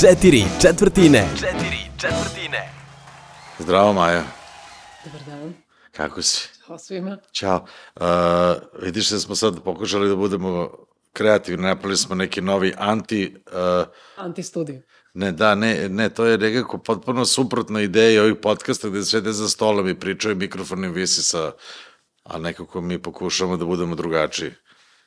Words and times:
Četiri 0.00 0.44
četvrtine. 0.62 1.28
Četiri 1.34 1.78
četvrtine. 2.00 2.68
Zdravo, 3.58 3.92
Maja. 3.92 4.24
Dobar 5.04 5.20
dan. 5.26 5.54
Kako 5.92 6.22
si? 6.22 6.48
Ćao 6.66 6.78
svima. 6.78 7.18
Ćao. 7.32 7.66
Uh, 7.96 8.04
vidiš 8.82 9.10
da 9.10 9.18
smo 9.18 9.34
sad 9.34 9.62
pokušali 9.64 10.08
da 10.08 10.16
budemo 10.16 10.70
kreativni, 11.12 11.66
napravili 11.66 11.96
smo 11.96 12.14
neki 12.14 12.40
novi 12.40 12.74
anti... 12.78 13.36
Uh, 13.46 13.86
Antistudiju. 14.16 14.82
ne, 15.14 15.32
da, 15.32 15.54
ne, 15.54 15.88
ne, 15.88 16.08
to 16.08 16.24
je 16.24 16.38
nekako 16.38 16.78
potpuno 16.78 17.24
suprotno 17.24 17.80
ideji 17.80 18.18
ovih 18.18 18.34
podcasta 18.42 18.88
gde 18.88 19.04
sede 19.04 19.32
za 19.32 19.48
stolom 19.48 19.88
i 19.88 19.98
pričaju 20.00 20.36
mikrofon 20.36 20.84
im 20.84 20.92
visi 20.92 21.22
sa... 21.22 21.52
A 22.24 22.38
nekako 22.38 22.80
mi 22.80 23.02
pokušamo 23.02 23.56
da 23.56 23.64
budemo 23.64 23.94
drugačiji. 23.94 24.50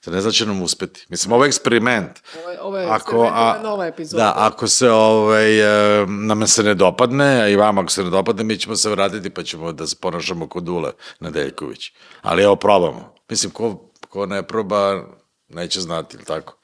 Sad 0.08 0.14
ne 0.14 0.22
znači 0.22 0.46
nam 0.46 0.62
uspeti. 0.62 1.06
Mislim, 1.10 1.34
ovo 1.34 1.44
je 1.44 1.48
eksperiment. 1.48 2.12
Ovo 2.40 2.50
je, 2.50 2.62
ovo 2.62 2.78
je, 2.78 2.88
Ako, 2.90 3.30
a, 3.34 3.60
nova 3.64 3.86
epizoda. 3.86 4.24
Da, 4.24 4.34
ako 4.36 4.68
se 4.68 4.90
ovaj, 4.90 5.60
e, 6.02 6.06
nam 6.06 6.48
se 6.48 6.64
ne 6.64 6.74
dopadne, 6.74 7.42
a 7.42 7.48
i 7.48 7.56
vama 7.56 7.82
ako 7.82 7.92
se 7.92 8.04
ne 8.04 8.10
dopadne, 8.10 8.44
mi 8.44 8.58
ćemo 8.58 8.76
se 8.76 8.90
vratiti 8.90 9.30
pa 9.30 9.44
ćemo 9.44 9.72
da 9.72 9.88
se 9.88 9.96
ponašamo 10.02 10.48
kod 10.48 10.64
Dule 10.64 10.92
Nedeljković. 11.20 11.92
Ali 12.22 12.44
evo, 12.44 12.56
probamo. 12.56 13.16
Mislim, 13.30 13.52
ko, 13.52 13.92
ko 14.10 14.26
ne 14.26 14.48
proba, 14.48 15.04
neće 15.50 15.82
znati, 15.82 16.16
ili 16.16 16.26
tako? 16.26 16.58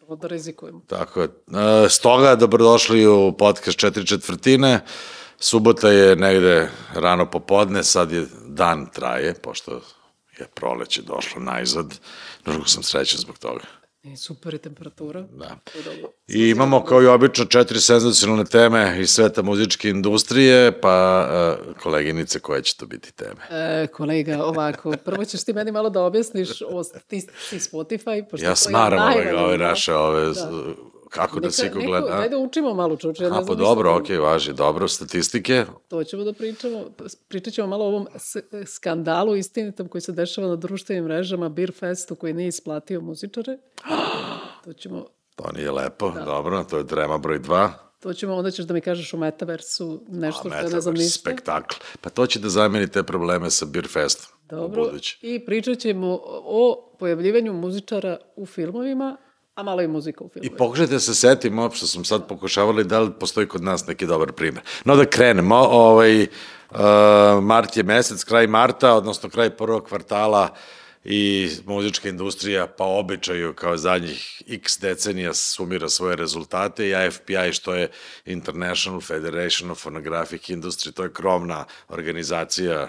Moramo 0.00 0.16
da 0.16 0.28
rizikujemo. 0.28 0.80
Tako 0.86 1.20
je. 1.20 1.28
E, 1.84 1.88
stoga, 1.88 2.36
dobrodošli 2.36 3.06
u 3.06 3.32
podcast 3.38 3.78
četiri 3.78 4.06
četvrtine. 4.06 4.80
Subota 5.38 5.88
je 5.88 6.16
negde 6.16 6.70
rano 6.94 7.30
popodne, 7.30 7.84
sad 7.84 8.12
je 8.12 8.26
dan 8.46 8.86
traje, 8.92 9.34
pošto 9.34 9.80
je 10.40 10.46
proleće 10.54 11.02
došlo 11.02 11.42
najzad. 11.42 11.98
Mnogo 12.46 12.64
sam 12.64 12.82
srećan 12.82 13.18
zbog 13.18 13.38
toga. 13.38 13.60
I 14.02 14.16
super 14.16 14.54
je 14.54 14.58
temperatura. 14.58 15.22
Da. 15.22 15.58
I 16.28 16.48
imamo 16.48 16.84
kao 16.84 17.02
i 17.02 17.06
obično 17.06 17.44
četiri 17.44 17.80
senzacionalne 17.80 18.44
teme 18.44 18.96
iz 19.00 19.10
sveta 19.10 19.42
muzičke 19.42 19.90
industrije, 19.90 20.80
pa 20.80 21.26
uh, 21.68 21.76
koleginice 21.82 22.40
koje 22.40 22.62
će 22.62 22.76
to 22.76 22.86
biti 22.86 23.12
teme. 23.12 23.40
E, 23.50 23.86
kolega, 23.86 24.44
ovako, 24.44 24.94
prvo 25.04 25.24
ćeš 25.24 25.44
ti 25.44 25.52
meni 25.52 25.72
malo 25.72 25.90
da 25.90 26.02
objasniš 26.02 26.48
o 26.68 26.84
statistici 26.84 27.58
Spotify. 27.58 28.30
Pošto 28.30 28.46
Ja 28.46 28.56
smaram 28.56 28.98
ove, 29.02 29.14
najvažnije. 29.14 29.44
ove 29.44 29.58
naše, 29.58 29.94
ove, 29.94 30.24
Da. 30.24 30.50
Da. 31.10 31.14
kako 31.16 31.40
da 31.40 31.48
Neka- 31.48 31.72
ko 31.72 31.78
neko- 31.78 31.86
gleda. 31.86 32.12
Ajde 32.12 32.36
učimo 32.36 32.74
malo 32.74 32.96
čoče. 32.96 33.22
Ja 33.22 33.30
ne 33.30 33.32
A 33.32 33.34
znam 33.34 33.46
pa 33.48 33.54
dobro, 33.56 33.92
o 33.92 33.98
okej, 33.98 34.16
važi, 34.18 34.52
dobro, 34.52 34.88
statistike. 34.88 35.64
To 35.88 36.04
ćemo 36.04 36.24
da 36.24 36.32
pričamo. 36.32 36.84
Pričat 37.28 37.54
ćemo 37.54 37.66
malo 37.68 37.84
o 37.84 37.88
ovom 37.88 38.06
skandalu 38.66 39.36
istinitom 39.36 39.88
koji 39.88 40.02
se 40.02 40.12
dešava 40.12 40.48
na 40.48 40.56
društvenim 40.56 41.04
mrežama, 41.04 41.48
Beer 41.48 41.72
Festu 41.72 42.14
koji 42.14 42.32
nije 42.32 42.48
isplatio 42.48 43.00
muzičare. 43.00 43.58
To 44.64 44.72
ćemo 44.72 45.06
To 45.36 45.52
nije 45.52 45.70
lepo, 45.70 46.10
da. 46.10 46.20
dobro, 46.22 46.64
to 46.64 46.76
je 46.76 46.84
drema 46.84 47.18
broj 47.18 47.38
2. 47.40 47.68
To 48.00 48.14
ćemo, 48.14 48.34
onda 48.34 48.50
ćeš 48.50 48.64
da 48.64 48.74
mi 48.74 48.80
kažeš 48.80 49.14
u 49.14 49.18
Metaversu 49.18 50.02
nešto 50.08 50.40
što 50.40 50.48
ja 50.48 50.54
ne 50.54 50.68
znam 50.68 50.76
Metaverse, 50.76 51.02
ništa. 51.04 51.20
spektakl. 51.20 51.74
Pa 52.00 52.10
to 52.10 52.26
će 52.26 52.38
da 52.40 52.48
zameni 52.48 52.88
te 52.88 53.02
probleme 53.02 53.50
sa 53.50 53.66
Beer 53.66 53.88
Festom. 53.88 54.26
Dobro. 54.42 54.90
I 55.22 55.46
pričat 55.46 55.78
ćemo 55.78 56.18
o 56.34 56.94
pojavljivanju 56.98 57.52
muzičara 57.52 58.16
u 58.36 58.46
filmovima, 58.46 59.16
a 59.58 59.62
malo 59.62 59.82
i 59.82 59.88
muzika 59.88 60.24
u 60.24 60.26
I 60.26 60.30
filmovima. 60.30 60.56
pokušajte 60.56 60.92
da 60.92 61.00
se 61.00 61.14
setimo, 61.14 61.70
što 61.74 61.86
sam 61.86 62.04
sad 62.04 62.28
pokušavali, 62.28 62.84
da 62.84 63.00
li 63.00 63.10
postoji 63.20 63.46
kod 63.48 63.62
nas 63.62 63.86
neki 63.86 64.06
dobar 64.06 64.32
primer. 64.32 64.62
No 64.84 64.96
da 64.96 65.04
krenemo, 65.04 65.56
ovaj, 65.56 66.22
uh, 66.22 66.78
mart 67.42 67.76
je 67.76 67.82
mesec, 67.82 68.24
kraj 68.24 68.46
marta, 68.46 68.94
odnosno 68.94 69.28
kraj 69.28 69.50
prvog 69.50 69.88
kvartala 69.88 70.54
i 71.04 71.50
muzička 71.66 72.08
industrija 72.08 72.66
pa 72.66 72.84
običaju 72.84 73.54
kao 73.54 73.76
zadnjih 73.76 74.42
x 74.48 74.78
decenija 74.80 75.34
sumira 75.34 75.88
svoje 75.88 76.16
rezultate 76.16 76.88
i 76.88 76.94
IFPI 77.06 77.52
što 77.52 77.74
je 77.74 77.90
International 78.24 79.00
Federation 79.00 79.70
of 79.70 79.82
Phonographic 79.82 80.42
Industry, 80.42 80.92
to 80.92 81.02
je 81.02 81.12
krovna 81.12 81.64
organizacija 81.88 82.88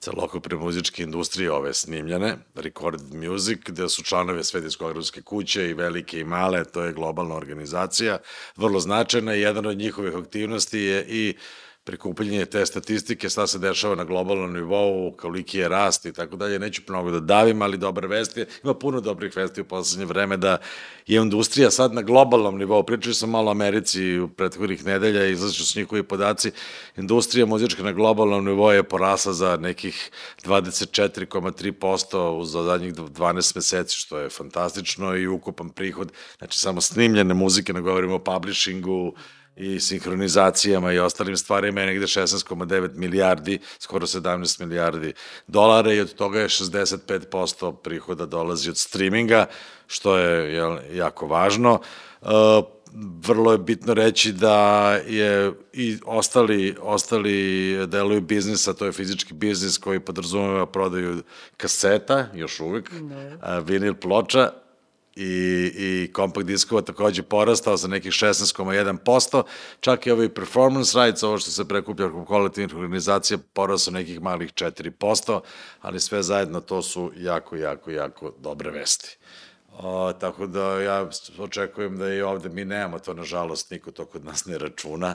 celokupne 0.00 0.56
muzičke 0.56 1.02
industrije 1.02 1.52
ove 1.52 1.74
snimljene, 1.74 2.36
Recorded 2.54 3.14
Music, 3.14 3.58
gde 3.66 3.88
su 3.88 4.02
članove 4.02 4.44
sve 4.44 4.60
diskografske 4.60 5.22
kuće 5.22 5.68
i 5.70 5.74
velike 5.74 6.20
i 6.20 6.24
male, 6.24 6.64
to 6.64 6.82
je 6.82 6.92
globalna 6.92 7.34
organizacija, 7.34 8.18
vrlo 8.56 8.80
značajna 8.80 9.34
i 9.36 9.40
jedan 9.40 9.66
od 9.66 9.76
njihovih 9.76 10.14
aktivnosti 10.16 10.78
je 10.78 11.06
i 11.08 11.36
prikupljanje 11.84 12.46
te 12.46 12.66
statistike, 12.66 13.28
šta 13.28 13.46
se 13.46 13.58
dešava 13.58 13.94
na 13.94 14.04
globalnom 14.04 14.52
nivou, 14.52 15.12
koliki 15.16 15.58
je 15.58 15.68
rast 15.68 16.06
i 16.06 16.12
tako 16.12 16.36
dalje. 16.36 16.58
Neću 16.58 16.82
mnogo 16.88 17.10
da 17.10 17.20
davim, 17.20 17.62
ali 17.62 17.78
dobre 17.78 18.08
vesti. 18.08 18.44
Ima 18.64 18.74
puno 18.74 19.00
dobrih 19.00 19.36
vesti 19.36 19.60
u 19.60 19.64
poslednje 19.64 20.06
vreme 20.06 20.36
da 20.36 20.58
je 21.06 21.20
industrija 21.22 21.70
sad 21.70 21.94
na 21.94 22.02
globalnom 22.02 22.58
nivou. 22.58 22.82
Pričali 22.82 23.14
sam 23.14 23.30
malo 23.30 23.48
o 23.48 23.50
Americi 23.50 24.18
u 24.18 24.28
prethodnih 24.28 24.86
nedelja 24.86 25.26
i 25.26 25.32
izlaziću 25.32 25.66
s 25.66 25.74
njihovi 25.74 26.02
podaci. 26.02 26.50
Industrija 26.96 27.46
muzička 27.46 27.82
na 27.82 27.92
globalnom 27.92 28.44
nivou 28.44 28.72
je 28.72 28.82
porasla 28.82 29.32
za 29.32 29.56
nekih 29.56 30.10
24,3% 30.44 32.16
uz 32.16 32.50
zadnjih 32.50 32.94
12 32.94 33.56
meseci, 33.56 33.96
što 33.96 34.18
je 34.18 34.30
fantastično 34.30 35.16
i 35.16 35.26
ukupan 35.26 35.70
prihod. 35.70 36.12
Znači, 36.38 36.58
samo 36.58 36.80
snimljene 36.80 37.34
muzike, 37.34 37.72
ne 37.72 37.80
govorimo 37.80 38.14
o 38.14 38.18
publishingu, 38.18 39.14
i 39.60 39.80
sinhronizacijama 39.80 40.92
i 40.92 40.98
ostalim 40.98 41.36
stvarima 41.36 41.80
je 41.80 41.86
negde 41.86 42.06
16,9 42.06 42.90
milijardi, 42.94 43.58
skoro 43.78 44.06
17 44.06 44.60
milijardi 44.60 45.12
dolara 45.46 45.92
i 45.92 46.00
od 46.00 46.14
toga 46.14 46.40
je 46.40 46.48
65% 46.48 47.76
prihoda 47.76 48.26
dolazi 48.26 48.70
od 48.70 48.76
streaminga, 48.76 49.46
što 49.86 50.16
je 50.16 50.54
jel, 50.54 50.78
jako 50.92 51.26
važno. 51.26 51.80
E, 52.22 52.26
vrlo 53.26 53.52
je 53.52 53.58
bitno 53.58 53.94
reći 53.94 54.32
da 54.32 54.90
je 55.06 55.52
i 55.72 55.98
ostali, 56.04 56.76
ostali 56.80 57.76
delovi 57.86 58.20
biznisa, 58.20 58.72
to 58.72 58.86
je 58.86 58.92
fizički 58.92 59.34
biznis 59.34 59.78
koji 59.78 60.00
podrazumeva 60.00 60.66
prodaju 60.66 61.22
kaseta, 61.56 62.26
još 62.34 62.60
uvek, 62.60 62.90
a, 63.40 63.58
vinil 63.58 63.94
ploča, 63.94 64.50
i, 65.20 65.72
i 65.76 66.12
kompakt 66.12 66.46
diskova 66.46 66.82
takođe 66.82 67.22
porastao 67.22 67.76
za 67.76 67.88
nekih 67.88 68.12
16,1%, 68.12 69.42
čak 69.80 70.06
i 70.06 70.10
ovaj 70.10 70.28
performance 70.28 70.98
rights, 70.98 71.22
ovo 71.22 71.38
što 71.38 71.50
se 71.50 71.68
prekuplja 71.68 72.08
kao 72.08 72.24
kolektivnih 72.24 72.76
organizacija, 72.76 73.38
porastao 73.52 73.92
nekih 73.94 74.20
malih 74.20 74.52
4%, 74.52 75.40
ali 75.80 76.00
sve 76.00 76.22
zajedno 76.22 76.60
to 76.60 76.82
su 76.82 77.12
jako, 77.16 77.56
jako, 77.56 77.90
jako 77.90 78.34
dobre 78.38 78.70
vesti. 78.70 79.18
O, 79.78 80.12
tako 80.12 80.46
da 80.46 80.80
ja 80.80 81.08
očekujem 81.38 81.98
da 81.98 82.14
i 82.14 82.22
ovde 82.22 82.48
mi 82.48 82.64
nemamo 82.64 82.98
to, 82.98 83.14
nažalost, 83.14 83.70
niko 83.70 83.90
to 83.90 84.04
kod 84.04 84.24
nas 84.24 84.44
ne 84.44 84.58
računa. 84.58 85.14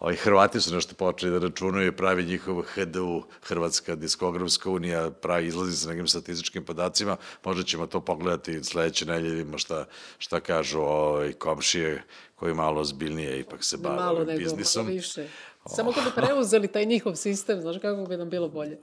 O, 0.00 0.10
i 0.10 0.16
Hrvati 0.16 0.60
su 0.60 0.74
nešto 0.74 0.94
počeli 0.94 1.32
da 1.32 1.46
računaju 1.46 1.88
i 1.88 1.96
pravi 1.96 2.24
njihov 2.24 2.62
HDU, 2.62 3.22
Hrvatska 3.42 3.94
diskografska 3.94 4.70
unija, 4.70 5.10
pravi 5.10 5.46
izlazi 5.46 5.76
sa 5.76 5.88
nekim 5.88 6.08
statističkim 6.08 6.64
podacima. 6.64 7.16
Možda 7.44 7.62
ćemo 7.62 7.86
to 7.86 8.00
pogledati 8.00 8.64
sledeće 8.64 9.06
nedelje, 9.06 9.34
vidimo 9.34 9.58
šta, 9.58 9.84
šta 10.18 10.40
kažu 10.40 10.80
o, 10.80 11.24
i 11.24 11.32
komšije 11.32 12.02
koji 12.34 12.54
malo 12.54 12.80
ozbiljnije 12.80 13.40
ipak 13.40 13.64
se 13.64 13.76
bave 13.76 13.96
malo 13.96 14.16
ovim 14.16 14.26
nego, 14.26 14.38
biznisom. 14.38 14.84
malo 14.84 14.94
više. 14.94 15.28
Samo 15.66 15.92
kad 15.92 16.04
bi 16.04 16.10
preuzeli 16.14 16.68
taj 16.68 16.84
njihov 16.84 17.14
sistem, 17.14 17.60
znaš 17.60 17.76
kako 17.82 18.06
bi 18.08 18.16
nam 18.16 18.30
bilo 18.30 18.48
bolje. 18.48 18.78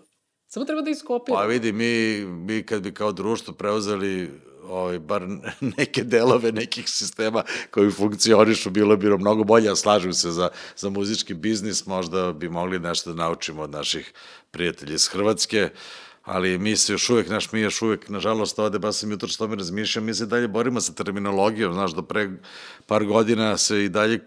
Samo 0.54 0.66
treba 0.66 0.82
da 0.82 0.90
iskopiramo. 0.90 1.42
Pa 1.42 1.48
vidi, 1.48 1.72
mi, 1.72 2.26
mi 2.26 2.64
kad 2.64 2.82
bi 2.82 2.94
kao 2.94 3.12
društvo 3.12 3.54
preuzeli 3.54 4.30
ovaj, 4.70 5.00
bar 5.00 5.24
neke 5.78 6.04
delove 6.04 6.52
nekih 6.52 6.90
sistema 6.90 7.44
koji 7.72 7.92
funkcionišu, 7.92 8.70
bilo 8.70 8.98
bi 8.98 9.18
mnogo 9.18 9.44
bolje, 9.44 9.72
a 9.72 9.76
slažem 9.76 10.14
se 10.14 10.32
za, 10.32 10.50
za 10.78 10.90
muzički 10.90 11.34
biznis, 11.34 11.86
možda 11.86 12.34
bi 12.34 12.50
mogli 12.50 12.80
nešto 12.80 13.14
da 13.14 13.24
naučimo 13.24 13.62
od 13.62 13.70
naših 13.70 14.14
prijatelja 14.52 14.94
iz 14.94 15.08
Hrvatske, 15.08 15.70
ali 16.24 16.58
mi 16.58 16.76
se 16.78 16.94
još 16.94 17.10
uvek, 17.10 17.30
naš, 17.30 17.52
mi 17.52 17.60
još 17.60 17.82
uvek, 17.82 18.10
nažalost, 18.10 18.60
ovde, 18.60 18.80
ba 18.80 18.92
sam 18.92 19.12
jutro 19.12 19.28
što 19.28 19.48
mi 19.48 19.56
razmišljam, 19.56 20.06
mi 20.06 20.14
se 20.14 20.26
dalje 20.26 20.48
borimo 20.48 20.82
sa 20.82 20.94
terminologijom, 20.94 21.74
znaš, 21.74 21.92
do 21.92 22.02
pre 22.02 22.30
par 22.86 23.06
godina 23.06 23.58
se 23.58 23.86
i 23.86 23.90
dalje 23.90 24.20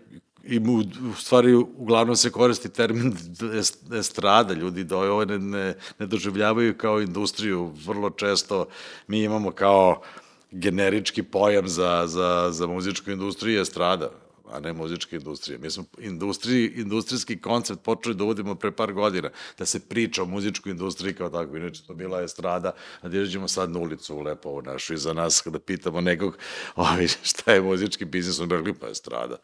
i 0.48 0.58
u, 0.58 0.78
u 1.10 1.14
stvari 1.14 1.54
uglavnom 1.54 2.16
se 2.16 2.30
koristi 2.30 2.68
termin 2.68 3.12
est- 3.40 3.98
estrada, 3.98 4.54
ljudi 4.54 4.84
do 4.84 4.98
ovo 4.98 5.24
ne, 5.24 5.38
ne, 5.38 5.74
ne 5.98 6.06
doživljavaju 6.06 6.78
kao 6.78 7.00
industriju, 7.00 7.72
vrlo 7.86 8.10
često 8.10 8.66
mi 9.06 9.22
imamo 9.22 9.50
kao 9.50 10.02
generički 10.50 11.22
pojam 11.22 11.68
za, 11.68 12.04
za, 12.06 12.48
za 12.52 12.66
muzičku 12.66 13.10
industriju 13.10 13.60
estrada, 13.60 14.10
a 14.50 14.60
ne 14.60 14.72
muzička 14.72 15.16
industrija. 15.16 15.58
Mi 15.58 15.70
smo 15.70 15.84
industriji, 15.98 16.72
industrijski 16.76 17.40
koncept 17.40 17.82
počeli 17.82 18.14
da 18.14 18.24
uvodimo 18.24 18.54
pre 18.54 18.70
par 18.70 18.92
godina, 18.92 19.30
da 19.58 19.66
se 19.66 19.80
priča 19.80 20.22
o 20.22 20.26
muzičkoj 20.26 20.72
industriji 20.72 21.14
kao 21.14 21.30
tako, 21.30 21.56
inače 21.56 21.82
to 21.86 21.94
bila 21.94 22.22
estrada, 22.22 22.72
a 23.00 23.08
da 23.08 23.16
izađemo 23.16 23.48
sad 23.48 23.70
na 23.70 23.78
ulicu 23.78 24.16
u 24.16 24.20
Lepovu 24.20 24.62
našu 24.62 24.94
i 24.94 24.98
za 24.98 25.12
nas 25.12 25.40
kada 25.40 25.58
pitamo 25.58 26.00
nekog 26.00 26.38
ovi, 26.76 27.08
šta 27.08 27.52
je 27.52 27.62
muzički 27.62 28.04
biznis, 28.04 28.40
on 28.40 28.50
rekli 28.50 28.74
pa 28.74 28.88
estrada 28.88 29.36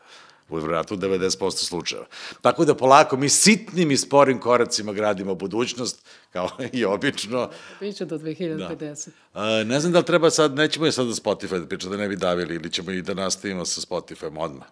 u 0.57 0.61
vratu 0.61 0.97
90% 0.97 1.51
slučajeva. 1.51 2.07
Tako 2.41 2.65
da 2.65 2.75
polako 2.75 3.17
mi 3.17 3.29
sitnim 3.29 3.91
i 3.91 3.97
sporim 3.97 4.41
koracima 4.41 4.93
gradimo 4.93 5.35
budućnost, 5.35 6.07
kao 6.33 6.49
i 6.73 6.85
obično. 6.85 7.51
Biće 7.81 8.05
do 8.05 8.19
2050. 8.19 9.11
A, 9.33 9.65
ne 9.65 9.81
znam 9.81 9.93
da 9.93 9.99
li 9.99 10.05
treba 10.05 10.31
sad, 10.31 10.55
nećemo 10.55 10.87
je 10.87 10.93
sad 10.93 11.07
da 11.07 11.13
Spotify 11.13 11.61
da 11.61 11.67
priča, 11.67 11.89
da 11.89 11.97
ne 11.97 12.09
bi 12.09 12.17
davili, 12.17 12.55
ili 12.55 12.71
ćemo 12.71 12.91
i 12.91 13.03
da 13.03 13.15
nastavimo 13.15 13.65
sa 13.65 13.81
Spotifyom 13.81 14.39
odmah. 14.39 14.67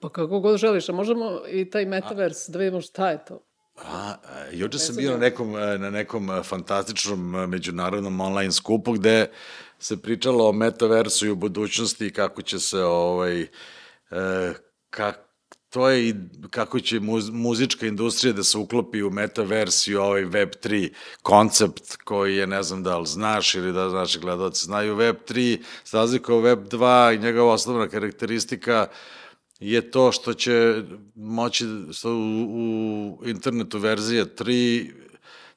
Pa 0.00 0.08
kako 0.08 0.40
god 0.40 0.58
želiš, 0.58 0.88
a 0.88 0.92
možemo 0.92 1.40
i 1.48 1.70
taj 1.70 1.86
metaverse 1.86 2.52
da 2.52 2.58
vidimo 2.58 2.80
šta 2.80 3.10
je 3.10 3.24
to. 3.24 3.40
A, 3.84 4.14
a, 4.24 4.44
juče 4.52 4.78
sam 4.78 4.96
bio 4.96 5.10
na 5.10 5.18
nekom, 5.18 5.56
e, 5.56 5.78
na 5.78 5.90
nekom 5.90 6.30
e, 6.30 6.42
fantastičnom 6.42 7.34
e, 7.34 7.46
međunarodnom 7.46 8.20
online 8.20 8.52
skupu 8.52 8.92
gde 8.92 9.30
se 9.78 10.02
pričalo 10.02 10.48
o 10.48 10.52
metaversu 10.52 11.26
i 11.26 11.30
o 11.30 11.34
budućnosti 11.34 12.06
i 12.06 12.12
kako 12.12 12.42
će 12.42 12.58
se 12.58 12.82
ovaj, 12.82 13.42
e, 13.42 13.46
kak, 14.96 15.18
to 15.70 15.88
je 15.88 16.08
i 16.08 16.14
kako 16.50 16.80
će 16.80 17.00
muz, 17.00 17.30
muzička 17.30 17.86
industrija 17.86 18.32
da 18.32 18.44
se 18.44 18.58
uklopi 18.58 19.02
u 19.02 19.10
metavers 19.10 19.86
i 19.86 19.94
ovaj 19.94 20.24
Web3 20.24 20.92
koncept 21.22 21.96
koji 22.04 22.36
je, 22.36 22.46
ne 22.46 22.62
znam 22.62 22.82
da 22.82 22.98
li 22.98 23.06
znaš 23.06 23.54
ili 23.54 23.72
da 23.72 23.88
naši 23.88 24.18
gledalci 24.18 24.64
znaju, 24.64 24.96
Web3 24.96 25.58
za 25.84 25.98
razliku 25.98 26.34
od 26.34 26.44
Web2 26.44 27.14
i 27.14 27.18
njegova 27.18 27.52
osnovna 27.52 27.88
karakteristika 27.88 28.86
je 29.60 29.90
to 29.90 30.12
što 30.12 30.34
će 30.34 30.82
moći, 31.14 31.64
što 31.92 32.10
u, 32.10 33.18
u 33.20 33.28
internetu 33.28 33.78
verzija 33.78 34.24
3 34.24 34.92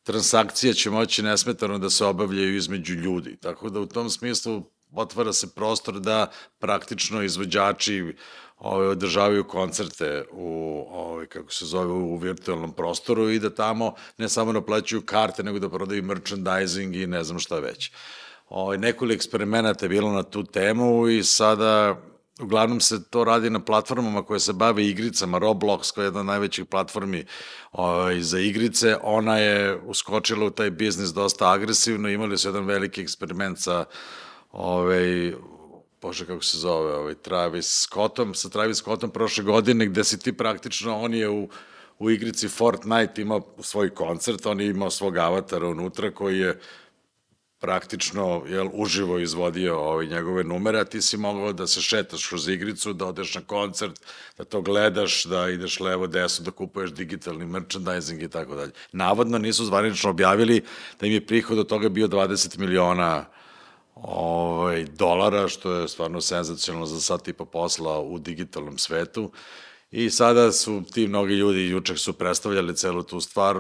transakcije 0.03 0.74
će 0.74 0.89
moći 0.89 1.24
nesmetano 1.24 1.77
da 1.77 1.89
se 1.89 2.06
obavljaju 2.06 2.56
između 2.56 2.94
ljudi. 2.94 3.38
Tako 3.38 3.69
da 3.69 3.80
u 3.80 3.86
tom 3.86 4.09
smislu 4.09 4.63
otvara 4.91 5.33
se 5.33 5.47
prostor 5.56 6.00
da 6.00 6.31
praktično 6.59 7.24
izvođači 7.24 8.15
ove, 8.60 8.88
održavaju 8.88 9.44
koncerte 9.44 10.26
u, 10.32 10.86
ove, 10.92 11.28
kako 11.28 11.52
se 11.52 11.66
zove, 11.66 11.94
u 11.94 12.18
virtualnom 12.18 12.74
prostoru 12.74 13.30
i 13.30 13.40
da 13.40 13.50
tamo 13.50 13.94
ne 14.18 14.30
samo 14.30 14.52
naplaćuju 14.54 15.02
karte, 15.02 15.44
nego 15.44 15.60
da 15.60 15.70
prodaju 15.70 16.04
merchandising 16.04 16.96
i 16.96 17.08
ne 17.08 17.24
znam 17.24 17.40
šta 17.40 17.60
već. 17.60 17.92
Ove, 18.50 18.78
nekoliko 18.78 19.16
eksperimenata 19.16 19.86
je 19.86 19.90
bilo 19.90 20.12
na 20.12 20.24
tu 20.24 20.44
temu 20.44 21.08
i 21.08 21.24
sada 21.24 22.02
uglavnom 22.40 22.80
se 22.80 23.04
to 23.10 23.24
radi 23.24 23.50
na 23.50 23.60
platformama 23.60 24.24
koje 24.24 24.40
se 24.40 24.54
bave 24.54 24.86
igricama, 24.86 25.40
Roblox 25.40 25.94
koja 25.94 26.04
je 26.04 26.08
jedna 26.08 26.20
od 26.20 26.26
najvećih 26.26 26.66
platformi 26.66 27.26
ovaj, 27.72 28.22
za 28.22 28.40
igrice, 28.40 28.98
ona 29.04 29.38
je 29.38 29.82
uskočila 29.86 30.46
u 30.46 30.50
taj 30.50 30.72
biznis 30.72 31.10
dosta 31.10 31.52
agresivno, 31.52 32.10
imali 32.10 32.38
su 32.38 32.48
jedan 32.48 32.66
veliki 32.66 33.02
eksperiment 33.02 33.60
sa 33.60 33.86
ovaj, 34.52 35.34
bože 36.01 36.25
kako 36.25 36.44
se 36.44 36.57
zove, 36.57 36.94
ovaj, 36.94 37.16
Travis 37.16 37.81
Scottom, 37.84 38.34
sa 38.34 38.50
Travis 38.50 38.78
Scottom 38.78 39.12
prošle 39.12 39.44
godine, 39.44 39.86
gde 39.86 40.04
si 40.04 40.19
ti 40.19 40.34
praktično, 40.34 40.98
on 40.98 41.13
je 41.13 41.30
u, 41.30 41.50
u 42.00 42.12
igrici 42.12 42.48
Fortnite 42.48 43.22
imao 43.22 43.42
svoj 43.60 43.90
koncert, 43.90 44.46
on 44.46 44.62
je 44.62 44.68
imao 44.68 44.90
svog 44.90 45.18
avatara 45.18 45.68
unutra 45.68 46.12
koji 46.12 46.40
je 46.40 46.60
praktično 47.60 48.44
jel, 48.48 48.69
uživo 48.74 49.19
izvodio 49.19 49.80
ovaj, 49.80 50.07
njegove 50.07 50.44
numere, 50.44 50.80
a 50.80 50.86
ti 50.86 51.01
si 51.01 51.18
mogao 51.18 51.54
da 51.54 51.68
se 51.68 51.81
šetaš 51.81 52.28
kroz 52.28 52.48
igricu, 52.48 52.94
da 52.94 53.06
odeš 53.06 53.36
na 53.36 53.42
koncert, 53.42 54.00
da 54.38 54.44
to 54.44 54.62
gledaš, 54.62 55.24
da 55.24 55.50
ideš 55.50 55.80
levo, 55.80 56.07
deso, 56.07 56.44
da 56.44 56.51
kupuješ 56.51 56.92
digitalni 56.92 57.46
merchandising 57.46 58.24
i 58.24 58.30
tako 58.30 58.56
dalje. 58.56 58.72
Navodno 58.92 59.38
nisu 59.38 59.66
zvanično 59.66 60.10
objavili 60.10 60.63
da 61.00 61.07
im 61.07 61.13
je 61.13 61.25
prihod 61.25 61.60
od 61.60 61.68
toga 61.68 61.90
bio 61.90 62.07
20 62.07 62.57
miliona 62.57 63.25
ovaj, 64.04 64.86
dolara, 64.86 65.48
što 65.48 65.72
je 65.72 65.88
stvarno 65.88 66.22
senzacionalno 66.22 66.86
za 66.86 67.01
sat 67.01 67.28
i 67.28 67.34
po 67.34 67.46
posla 67.46 68.00
u 68.00 68.19
digitalnom 68.19 68.78
svetu. 68.78 69.31
I 69.92 70.10
sada 70.10 70.51
su 70.51 70.84
ti 70.94 71.07
mnogi 71.07 71.34
ljudi 71.34 71.69
juček 71.69 72.00
su 72.00 72.13
predstavljali 72.13 72.75
celu 72.75 73.04
tu 73.04 73.22
stvar, 73.22 73.57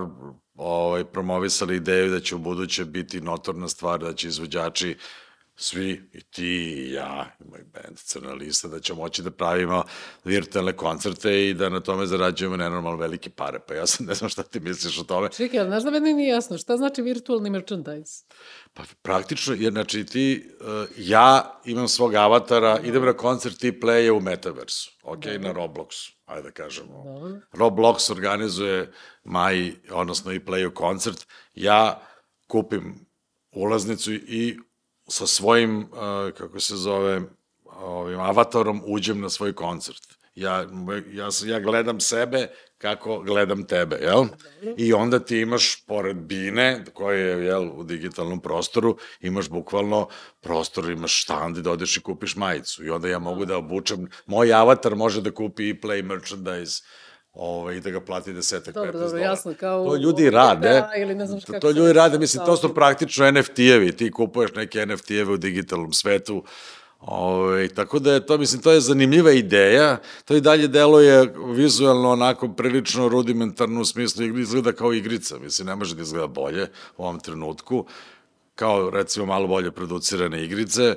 ovaj, 0.55 1.05
promovisali 1.05 1.75
ideju 1.75 2.11
da 2.11 2.19
će 2.19 2.35
u 2.35 2.39
buduće 2.39 2.85
biti 2.85 3.21
notorna 3.21 3.67
stvar, 3.67 3.99
da 3.99 4.13
će 4.13 4.27
izvođači 4.27 4.97
svi, 5.61 6.09
i 6.13 6.21
ti, 6.21 6.45
i 6.45 6.91
ja, 6.91 7.35
i 7.39 7.43
moj 7.49 7.63
band, 7.73 7.97
Crna 7.97 8.33
lista, 8.33 8.67
da 8.67 8.79
ćemo 8.79 9.01
moći 9.01 9.21
da 9.23 9.31
pravimo 9.31 9.83
virtualne 10.23 10.75
koncerte 10.75 11.49
i 11.49 11.53
da 11.53 11.69
na 11.69 11.79
tome 11.79 12.05
zarađujemo 12.05 12.57
nenormalno 12.57 12.97
velike 12.97 13.29
pare. 13.29 13.59
Pa 13.67 13.73
ja 13.73 13.87
sam 13.87 14.05
ne 14.05 14.13
znam 14.13 14.29
šta 14.29 14.43
ti 14.43 14.59
misliš 14.59 14.99
o 14.99 15.03
tome. 15.03 15.29
Čekaj, 15.31 15.59
ali 15.59 15.69
znaš 15.69 15.83
da 15.83 15.91
meni 15.91 16.13
nije 16.13 16.29
jasno, 16.29 16.57
šta 16.57 16.77
znači 16.77 17.01
virtualni 17.01 17.49
merchandise? 17.49 18.25
Pa 18.73 18.83
praktično, 19.01 19.53
jer 19.53 19.73
znači 19.73 20.05
ti, 20.05 20.49
uh, 20.61 20.87
ja 20.97 21.59
imam 21.65 21.87
svog 21.87 22.15
avatara, 22.15 22.79
idem 22.83 23.05
na 23.05 23.13
koncert 23.13 23.59
ti 23.59 23.71
play 23.71 24.11
u 24.11 24.19
Metaversu, 24.19 24.91
ok, 25.03 25.19
Dobre. 25.19 25.39
na 25.39 25.53
Robloxu, 25.53 26.11
ajde 26.25 26.43
da 26.43 26.51
kažemo. 26.51 27.03
Dobre. 27.03 27.41
Roblox 27.53 28.11
organizuje 28.11 28.91
maj, 29.23 29.73
odnosno 29.91 30.31
i 30.31 30.39
play 30.39 30.73
koncert, 30.73 31.27
ja 31.55 32.01
kupim 32.47 33.05
ulaznicu 33.51 34.13
i 34.13 34.59
sa 35.07 35.27
svojim, 35.27 35.79
uh, 35.79 36.31
kako 36.37 36.59
se 36.59 36.75
zove, 36.75 37.21
ovim 37.65 38.19
avatarom 38.19 38.81
uđem 38.85 39.21
na 39.21 39.29
svoj 39.29 39.53
koncert. 39.53 40.18
Ja, 40.35 40.65
ja, 41.11 41.29
ja 41.45 41.59
gledam 41.59 41.99
sebe 41.99 42.47
kako 42.77 43.19
gledam 43.19 43.63
tebe, 43.67 43.95
jel? 44.01 44.25
I 44.77 44.93
onda 44.93 45.19
ti 45.19 45.39
imaš, 45.39 45.83
pored 45.85 46.17
bine, 46.17 46.83
koje 46.93 47.19
je, 47.19 47.45
jel, 47.45 47.69
u 47.79 47.83
digitalnom 47.83 48.41
prostoru, 48.41 48.97
imaš 49.19 49.49
bukvalno 49.49 50.07
prostor, 50.41 50.89
imaš 50.89 51.21
štand 51.21 51.57
i 51.57 51.61
da 51.61 51.71
odeš 51.71 51.97
i 51.97 52.01
kupiš 52.01 52.35
majicu. 52.35 52.85
I 52.85 52.89
onda 52.89 53.07
ja 53.07 53.19
mogu 53.19 53.45
da 53.45 53.57
obučem, 53.57 54.07
moj 54.25 54.53
avatar 54.53 54.95
može 54.95 55.21
da 55.21 55.31
kupi 55.31 55.69
i 55.69 55.81
play 55.81 56.03
merchandise, 56.03 56.83
ovaj, 57.33 57.75
i 57.75 57.79
da 57.79 57.89
ga 57.89 58.01
plati 58.01 58.33
desetak, 58.33 58.73
dobro, 58.73 58.89
15 58.89 58.93
dobro, 58.93 59.07
dolara. 59.07 59.25
jasno, 59.25 59.53
kao 59.59 59.85
to 59.85 59.95
ljudi 59.95 60.29
rade, 60.29 60.83
ili 60.97 61.15
ne 61.15 61.25
znam 61.25 61.41
to, 61.41 61.59
to 61.59 61.71
ljudi 61.71 61.93
rade, 61.93 62.19
mislim, 62.19 62.45
to 62.45 62.57
su 62.57 62.73
praktično 62.73 63.25
NFT-evi, 63.25 63.95
ti 63.95 64.11
kupuješ 64.11 64.51
neke 64.55 64.85
NFT-eve 64.85 65.33
u 65.33 65.37
digitalnom 65.37 65.93
svetu, 65.93 66.43
Ove, 66.99 67.43
ovaj, 67.43 67.67
tako 67.67 67.99
da 67.99 68.13
je 68.13 68.25
to, 68.25 68.37
mislim, 68.37 68.61
to 68.61 68.71
je 68.71 68.81
zanimljiva 68.81 69.31
ideja, 69.31 69.97
to 70.25 70.35
i 70.35 70.41
dalje 70.41 70.67
deluje 70.67 71.33
vizualno 71.55 72.11
onako 72.11 72.47
prilično 72.47 73.07
rudimentarno 73.07 73.81
u 73.81 73.85
smislu, 73.85 74.39
izgleda 74.39 74.71
kao 74.71 74.93
igrica, 74.93 75.39
mislim, 75.39 75.67
ne 75.67 75.75
može 75.75 75.95
da 75.95 76.01
izgleda 76.01 76.27
bolje 76.27 76.67
u 76.97 77.03
ovom 77.03 77.19
trenutku, 77.19 77.85
kao 78.55 78.89
recimo 78.89 79.25
malo 79.25 79.47
bolje 79.47 79.71
producirane 79.71 80.43
igrice, 80.45 80.95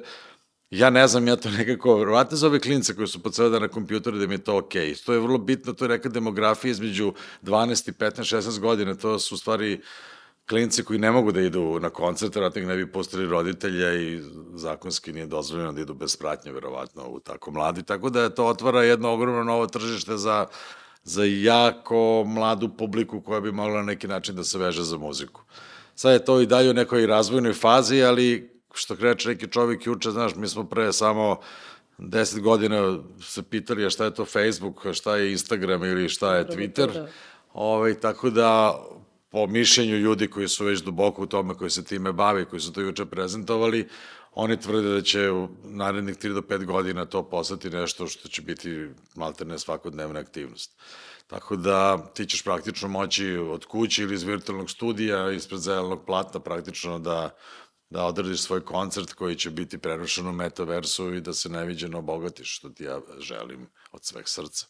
Ja 0.73 0.91
ne 0.91 1.07
znam, 1.07 1.27
ja 1.29 1.37
to 1.37 1.51
nekako, 1.51 1.99
verovatno 1.99 2.37
za 2.37 2.47
ove 2.47 2.61
klince 2.61 2.95
koji 2.97 3.07
su 3.07 3.19
po 3.23 3.31
ceo 3.31 3.49
dan 3.53 3.63
na 3.63 3.69
kompjuteru 3.69 4.19
da 4.19 4.27
mi 4.27 4.35
je 4.35 4.45
to 4.45 4.57
okej. 4.57 4.95
Okay. 4.95 5.05
To 5.05 5.13
je 5.13 5.21
vrlo 5.21 5.39
bitno, 5.39 5.73
to 5.73 5.85
je 5.85 5.89
neka 5.89 6.09
demografija 6.09 6.71
između 6.71 7.13
12 7.43 7.89
i 7.89 7.93
15, 7.93 8.37
16 8.37 8.59
godina, 8.59 8.95
to 8.95 9.19
su 9.19 9.35
u 9.35 9.39
stvari 9.39 9.81
klinci 10.49 10.85
koji 10.85 10.99
ne 10.99 11.11
mogu 11.11 11.33
da 11.33 11.41
idu 11.41 11.79
na 11.81 11.91
koncert, 11.91 12.37
vratno 12.37 12.61
ih 12.61 12.67
ne 12.67 12.77
bi 12.77 12.93
postali 12.93 13.27
roditelja 13.27 13.95
i 13.95 14.21
zakonski 14.55 15.13
nije 15.13 15.27
dozvoljeno 15.27 15.73
da 15.73 15.81
idu 15.81 15.95
bez 15.95 16.17
pratnje, 16.17 16.53
verovatno, 16.53 17.09
u 17.09 17.21
tako 17.21 17.51
mladi. 17.51 17.83
Tako 17.83 18.11
da 18.11 18.31
to 18.31 18.47
otvara 18.47 18.83
jedno 18.83 19.13
ogromno 19.13 19.45
novo 19.45 19.67
tržište 19.67 20.17
za, 20.17 20.47
za 21.03 21.25
jako 21.25 22.25
mladu 22.27 22.69
publiku 22.77 23.21
koja 23.21 23.41
bi 23.41 23.53
mogla 23.53 23.77
na 23.77 23.83
neki 23.83 24.09
način 24.09 24.37
da 24.37 24.45
se 24.45 24.59
veže 24.59 24.83
za 24.83 24.99
muziku. 24.99 25.43
Sad 25.95 26.13
je 26.13 26.25
to 26.25 26.41
i 26.41 26.47
dalje 26.47 26.71
u 26.71 26.75
nekoj 26.75 27.07
razvojnoj 27.07 27.53
fazi, 27.53 28.03
ali 28.03 28.53
što 28.75 28.97
kreće 28.97 29.29
neki 29.29 29.49
čovjek 29.49 29.87
juče, 29.87 30.11
znaš, 30.11 30.35
mi 30.35 30.49
smo 30.49 30.65
pre 30.65 30.93
samo 30.93 31.41
10 31.99 32.41
godina 32.41 32.99
se 33.21 33.43
pitali 33.43 33.91
šta 33.91 34.05
je 34.05 34.15
to 34.15 34.25
Facebook, 34.25 34.87
šta 34.93 35.17
je 35.17 35.33
Instagram 35.33 35.85
ili 35.85 36.09
šta 36.09 36.37
je 36.37 36.47
Twitter. 36.47 36.91
Ove, 36.91 37.09
ovaj, 37.55 37.95
tako 37.95 38.31
da 38.31 38.79
po 39.33 39.47
mišljenju 39.47 39.97
ljudi 39.97 40.29
koji 40.29 40.49
su 40.49 40.65
već 40.65 40.81
duboko 40.81 41.23
u 41.23 41.27
tome, 41.27 41.55
koji 41.55 41.71
se 41.71 41.85
time 41.85 42.13
bavi, 42.13 42.45
koji 42.45 42.61
su 42.61 42.73
to 42.73 42.81
juče 42.81 43.05
prezentovali, 43.05 43.89
oni 44.33 44.61
tvrde 44.61 44.89
da 44.89 45.03
će 45.03 45.31
u 45.31 45.49
narednih 45.65 46.17
3 46.17 46.35
do 46.35 46.41
5 46.41 46.65
godina 46.65 47.05
to 47.07 47.23
postati 47.23 47.71
nešto 47.71 48.07
što 48.07 48.29
će 48.29 48.43
biti 48.43 48.89
malterne 49.15 49.59
svakodnevna 49.59 50.21
aktivnost. 50.21 50.77
Tako 51.27 51.57
da 51.57 52.07
ti 52.15 52.27
ćeš 52.27 52.45
praktično 52.45 52.89
moći 52.89 53.37
od 53.37 53.65
kuće 53.65 54.03
ili 54.03 54.15
iz 54.15 54.23
virtualnog 54.23 54.71
studija, 54.71 55.31
ispred 55.31 55.61
zelenog 55.61 56.07
plata 56.07 56.41
praktično 56.41 56.99
da 56.99 57.31
da 57.93 58.05
odradiš 58.05 58.43
svoj 58.43 58.65
koncert 58.65 59.13
koji 59.13 59.37
će 59.37 59.51
biti 59.51 59.79
prenošen 59.79 60.29
u 60.29 60.33
metaversu 60.33 61.15
i 61.15 61.21
da 61.21 61.33
se 61.33 61.49
neviđeno 61.49 61.99
obogatiš, 61.99 62.57
što 62.57 62.69
ti 62.69 62.85
ja 62.85 63.01
želim 63.19 63.67
od 63.93 64.05
sveg 64.05 64.29
srca. 64.29 64.67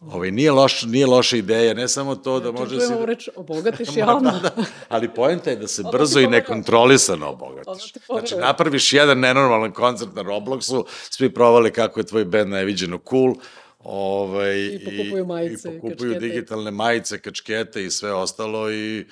Ovaj, 0.00 0.30
nije, 0.30 0.52
loš, 0.52 0.82
nije 0.82 1.06
loša 1.06 1.36
ideja, 1.36 1.74
ne 1.74 1.88
samo 1.88 2.14
to 2.14 2.40
da 2.40 2.52
može 2.52 2.80
se... 2.80 3.06
reč, 3.06 3.28
obogatiš 3.36 3.88
javno. 3.96 4.30
da, 4.30 4.38
da, 4.56 4.64
ali 4.88 5.14
pojenta 5.14 5.50
je 5.50 5.56
da 5.56 5.66
se 5.66 5.82
brzo 5.92 6.20
i 6.20 6.26
nekontrolisano 6.26 7.28
obogatiš. 7.28 7.92
Znači, 8.06 8.34
napraviš 8.36 8.92
jedan 8.92 9.18
nenormalan 9.18 9.72
koncert 9.72 10.14
na 10.14 10.22
Robloxu, 10.22 10.84
svi 11.10 11.34
provali 11.34 11.72
kako 11.72 12.00
je 12.00 12.06
tvoj 12.06 12.24
band 12.24 12.50
neviđeno 12.50 12.98
cool, 13.10 13.34
ovaj, 13.78 14.66
I 14.66 14.84
pokupuju 14.84 15.26
majice, 15.26 15.68
i, 15.68 15.76
i 15.76 15.80
pokupuju 15.80 16.12
kačkete. 16.12 16.26
digitalne 16.26 16.70
majice, 16.70 17.20
kačkete 17.20 17.84
i 17.84 17.90
sve 17.90 18.12
ostalo 18.12 18.72
i 18.72 19.06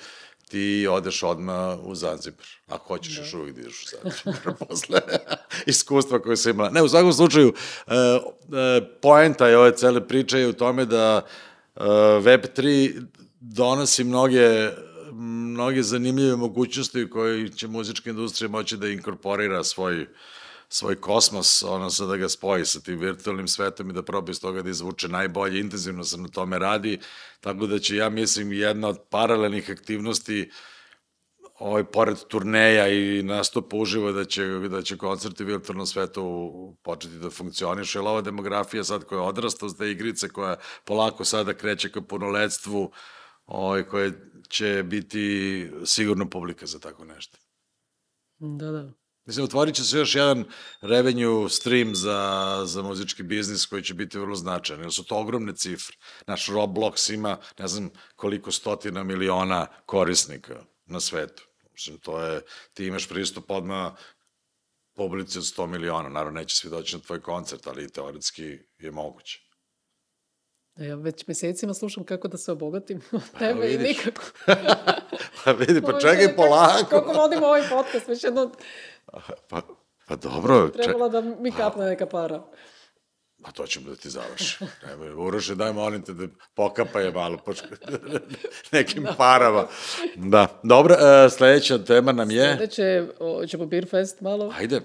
ti 0.47 0.87
odeš 0.89 1.23
odmah 1.23 1.79
u 1.83 1.95
Zanzibar. 1.95 2.45
Ako 2.67 2.87
hoćeš 2.87 3.15
da. 3.15 3.21
još 3.21 3.33
uvijek 3.33 3.55
da 3.55 3.61
ideš 3.61 3.83
u 3.83 3.87
Zanzibar 3.87 4.55
posle 4.67 4.99
iskustva 5.65 6.19
koje 6.19 6.37
se 6.37 6.49
imala. 6.49 6.69
Ne, 6.69 6.83
u 6.83 6.89
svakom 6.89 7.13
slučaju, 7.13 7.47
uh, 7.47 7.93
uh, 7.93 8.87
poenta 9.01 9.47
je 9.47 9.57
ove 9.57 9.77
cele 9.77 10.07
priče 10.07 10.39
je 10.39 10.47
u 10.47 10.53
tome 10.53 10.85
da 10.85 11.21
uh, 11.75 11.83
Web3 12.23 12.91
donosi 13.39 14.03
mnoge 14.03 14.69
mnoge 15.11 15.83
zanimljive 15.83 16.35
mogućnosti 16.35 17.03
u 17.03 17.09
kojoj 17.09 17.49
će 17.49 17.67
muzička 17.67 18.09
industrija 18.09 18.49
moći 18.49 18.77
da 18.77 18.87
inkorporira 18.87 19.63
svoj 19.63 20.07
svoj 20.69 20.95
kosmos, 20.95 21.63
odnosno 21.63 22.07
da 22.07 22.17
ga 22.17 22.29
spoji 22.29 22.65
sa 22.65 22.79
tim 22.79 22.99
virtualnim 22.99 23.47
svetom 23.47 23.89
i 23.89 23.93
da 23.93 24.03
proba 24.03 24.31
iz 24.31 24.41
toga 24.41 24.61
da 24.61 24.69
izvuče 24.69 25.07
najbolje, 25.07 25.59
intenzivno 25.59 26.03
se 26.03 26.17
na 26.17 26.27
tome 26.27 26.59
radi, 26.59 26.99
tako 27.41 27.67
da 27.67 27.79
će, 27.79 27.95
ja 27.95 28.09
mislim, 28.09 28.53
jedna 28.53 28.87
od 28.87 28.99
paralelnih 29.09 29.69
aktivnosti 29.69 30.51
ovaj, 31.59 31.83
pored 31.83 32.17
turneja 32.27 32.87
i 32.87 33.23
nastupa 33.23 33.77
uživo 33.77 34.11
da 34.11 34.25
će, 34.25 34.45
da 34.45 34.81
će 34.81 34.97
koncerti 34.97 35.43
virtualnom 35.43 35.87
svetu 35.87 36.77
početi 36.83 37.19
da 37.19 37.29
funkcionišu, 37.29 37.99
jer 37.99 38.07
ova 38.07 38.21
demografija 38.21 38.83
sad 38.83 39.03
koja 39.03 39.21
odrasta 39.21 39.65
uz 39.65 39.75
te 39.77 39.91
igrice, 39.91 40.29
koja 40.29 40.55
polako 40.85 41.25
sada 41.25 41.53
kreće 41.53 41.91
ka 41.91 42.01
punoletstvu, 42.01 42.91
ovaj, 43.45 43.83
koje 43.83 44.31
će 44.49 44.83
biti 44.85 45.67
sigurno 45.85 46.29
publika 46.29 46.65
za 46.65 46.79
tako 46.79 47.05
nešto. 47.05 47.37
Da, 48.39 48.71
da. 48.71 48.91
Mislim, 49.25 49.43
otvorit 49.43 49.75
će 49.75 49.83
se 49.83 49.97
još 49.97 50.15
jedan 50.15 50.45
revenue 50.81 51.49
stream 51.49 51.95
za, 51.95 52.61
za 52.65 52.81
muzički 52.81 53.23
biznis 53.23 53.65
koji 53.65 53.83
će 53.83 53.93
biti 53.93 54.19
vrlo 54.19 54.35
značajan, 54.35 54.81
jer 54.81 54.91
su 54.91 55.03
to 55.03 55.17
ogromne 55.17 55.55
cifre. 55.55 55.97
Naš 56.27 56.47
Roblox 56.47 57.13
ima, 57.13 57.37
ne 57.59 57.67
znam 57.67 57.89
koliko 58.15 58.51
stotina 58.51 59.03
miliona 59.03 59.67
korisnika 59.85 60.55
na 60.85 60.99
svetu. 60.99 61.48
Mislim, 61.79 61.97
to 61.97 62.21
je, 62.21 62.41
ti 62.73 62.85
imaš 62.85 63.09
pristup 63.09 63.51
odmah 63.51 63.93
publici 64.95 65.37
od 65.37 65.43
100 65.43 65.67
miliona. 65.67 66.09
Naravno, 66.09 66.39
neće 66.39 66.55
svi 66.55 66.69
doći 66.69 66.95
na 66.95 67.01
tvoj 67.01 67.21
koncert, 67.21 67.67
ali 67.67 67.91
teoretski 67.91 68.57
je 68.77 68.91
moguće. 68.91 69.39
Ja 70.75 70.95
već 70.95 71.27
mesecima 71.27 71.73
slušam 71.73 72.03
kako 72.03 72.27
da 72.27 72.37
se 72.37 72.51
obogatim 72.51 73.01
od 73.11 73.39
tebe 73.39 73.73
i 73.73 73.77
nikako. 73.77 74.21
pa 75.45 75.51
vidi, 75.51 75.81
pa 75.81 75.99
čekaj 75.99 76.35
polako. 76.35 76.89
Kako 76.89 77.13
vodimo 77.13 77.45
ovaj 77.45 77.69
podcast, 77.69 78.07
već 78.07 78.23
jedno 78.23 78.51
Pa, 79.49 79.61
pa 80.07 80.15
dobro, 80.15 80.67
ček, 80.67 80.83
trebala 80.83 81.09
da 81.09 81.21
mi 81.21 81.51
kapne 81.51 81.85
neka 81.85 82.05
para. 82.05 82.43
Pa 83.41 83.51
to 83.51 83.67
ćemo 83.67 83.89
da 83.89 83.95
ti 83.95 84.09
završi. 84.09 84.57
Nemoj, 84.87 85.13
Uroše, 85.13 85.55
daj 85.55 85.73
molim 85.73 86.01
te 86.01 86.13
da 86.13 86.27
pokapa 86.55 86.99
je 86.99 87.11
malo 87.11 87.37
po 87.45 87.53
nekim 88.71 89.07
parama. 89.17 89.67
Da, 90.15 90.47
dobro, 90.63 90.95
e, 90.95 91.29
sledeća 91.29 91.77
tema 91.77 92.11
nam 92.11 92.31
je... 92.31 92.55
Sledeće, 92.55 93.07
ćemo 93.47 93.65
Beer 93.65 93.87
Fest 93.89 94.21
malo. 94.21 94.53
Ajde, 94.57 94.81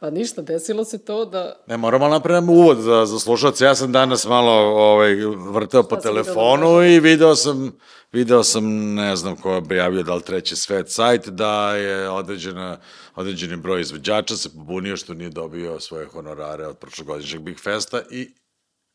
Pa 0.00 0.10
ništa, 0.10 0.42
desilo 0.42 0.84
se 0.84 1.04
to 1.04 1.24
da 1.24 1.64
Ne, 1.66 1.76
moramo 1.76 2.08
napraviti 2.08 2.50
uvod 2.52 2.78
za, 2.78 3.06
za 3.06 3.18
slušalce. 3.18 3.64
Ja 3.64 3.74
sam 3.74 3.92
danas 3.92 4.26
malo 4.26 4.52
ovaj, 4.52 5.14
vrteo 5.52 5.82
po 5.82 5.96
si 5.96 6.08
video 6.08 6.22
telefonu 6.22 6.78
mreži? 6.78 6.94
i 6.94 7.00
video 7.00 7.36
sam, 7.36 7.72
video 8.12 8.44
sam, 8.44 8.94
ne 8.94 9.16
znam 9.16 9.36
ko 9.36 9.50
je 9.50 9.56
objavio, 9.56 10.02
da 10.02 10.14
li 10.14 10.22
treći 10.22 10.56
svet 10.56 10.92
sajt, 10.92 11.28
da 11.28 11.76
je 11.76 12.10
određena, 12.10 12.78
određeni 13.14 13.56
broj 13.56 13.80
izvođača 13.80 14.36
se 14.36 14.48
pobunio 14.54 14.96
što 14.96 15.14
nije 15.14 15.30
dobio 15.30 15.80
svoje 15.80 16.06
honorare 16.06 16.66
od 16.66 16.78
prošlogodišnjeg 16.78 17.42
Big 17.42 17.58
Festa 17.58 18.02
i 18.10 18.34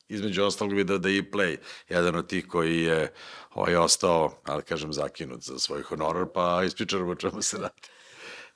između 0.08 0.44
ostalog 0.44 0.74
video 0.74 0.98
da 0.98 1.10
je 1.10 1.18
E-Play 1.18 1.58
jedan 1.90 2.16
od 2.16 2.28
tih 2.28 2.48
koji 2.48 2.82
je 2.82 3.14
ovaj, 3.54 3.76
ostao, 3.76 4.42
ali 4.44 4.64
kažem, 4.64 4.94
zakinut 4.94 5.44
za 5.44 5.60
svoj 5.60 5.82
honorar, 5.82 6.26
pa 6.34 6.64
ispričamo 6.66 7.12
o 7.12 7.16
čemu 7.16 7.42
se 7.42 7.58
radi. 7.58 7.95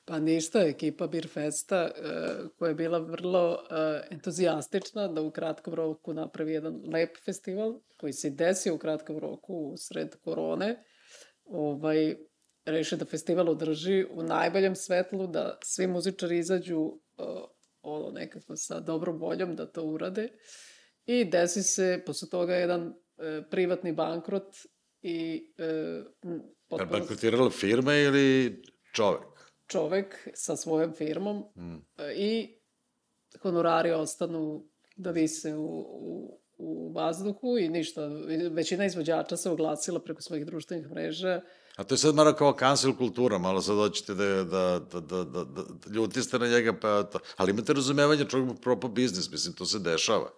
Pa 0.10 0.20
ništa, 0.20 0.60
ekipa 0.60 1.08
Beer 1.08 1.28
Festa 1.28 1.76
e, 1.76 1.92
koja 2.58 2.70
je 2.70 2.76
bila 2.76 3.00
vrlo 3.00 3.54
e, 3.54 4.02
entuzijastična 4.12 5.08
da 5.08 5.22
u 5.22 5.32
kratkom 5.32 5.74
roku 5.74 6.14
napravi 6.14 6.54
jedan 6.54 6.82
lep 6.94 7.18
festival 7.26 7.80
koji 7.98 8.14
se 8.14 8.30
desio 8.30 8.76
u 8.76 8.78
kratkom 8.78 9.20
roku 9.20 9.74
sred 9.78 10.16
korone. 10.24 10.84
Ovaj, 11.46 12.16
reši 12.66 12.98
da 12.98 13.06
festival 13.06 13.50
održi 13.50 14.06
u 14.12 14.24
najboljem 14.24 14.76
svetlu, 14.76 15.28
da 15.28 15.58
svi 15.64 15.88
muzičari 15.88 16.38
izađu 16.38 16.92
e, 17.18 17.24
ono 17.82 18.12
nekako 18.12 18.56
sa 18.56 18.80
dobrom 18.80 19.18
voljom 19.18 19.56
da 19.56 19.72
to 19.72 19.84
urade. 19.84 20.30
I 21.06 21.26
desi 21.26 21.64
se 21.64 22.04
posle 22.06 22.30
toga 22.30 22.56
jedan 22.56 22.94
e, 23.18 23.42
privatni 23.52 23.94
bankrot 23.94 24.56
i 25.02 25.52
e, 25.58 26.02
potpuno 26.70 26.92
bankrotirala 26.92 27.50
firma 27.50 27.94
ili 27.96 28.62
čovek? 28.94 29.39
Čovek 29.70 30.28
sa 30.34 30.56
svojom 30.56 30.94
firmom 30.94 31.44
Mm. 31.56 31.76
e, 31.98 32.14
i 32.16 32.60
honorari 33.42 33.92
ostanu 33.92 34.66
da 34.96 35.12
vise 35.12 35.56
u, 35.56 35.66
u, 35.80 36.40
u 36.58 36.94
vazduhu 36.94 37.58
i 37.58 37.70
ništa. 37.70 38.10
Većina 38.52 38.86
izvođača 38.86 39.38
se 39.38 39.50
oglasila 39.50 40.00
preko 40.00 40.22
svojih 40.22 40.46
društvenih 40.46 40.90
mreža. 40.92 41.42
A 41.76 41.84
to 41.84 41.94
je 41.94 41.98
sad 41.98 42.16
malo 42.16 42.34
kao 42.34 42.56
cancel 42.60 42.96
kultura, 42.98 43.38
malo 43.38 43.62
sad 43.62 43.76
hoćete 43.76 44.14
da, 44.14 44.26
da, 44.26 44.80
da, 44.92 45.00
da, 45.00 45.24
da, 45.24 45.44
da 45.44 45.64
ljuti 45.94 46.24
ste 46.24 46.40
na 46.40 46.48
njega, 46.48 46.74
pa 46.82 47.04
to. 47.04 47.20
Ali 47.38 47.52
imate 47.52 47.74
razumevanje 47.74 48.26
čovjek 48.26 48.60
propao 48.62 48.90
biznis, 48.90 49.32
mislim, 49.32 49.54
to 49.54 49.66
se 49.66 49.80
dešava. 49.80 50.30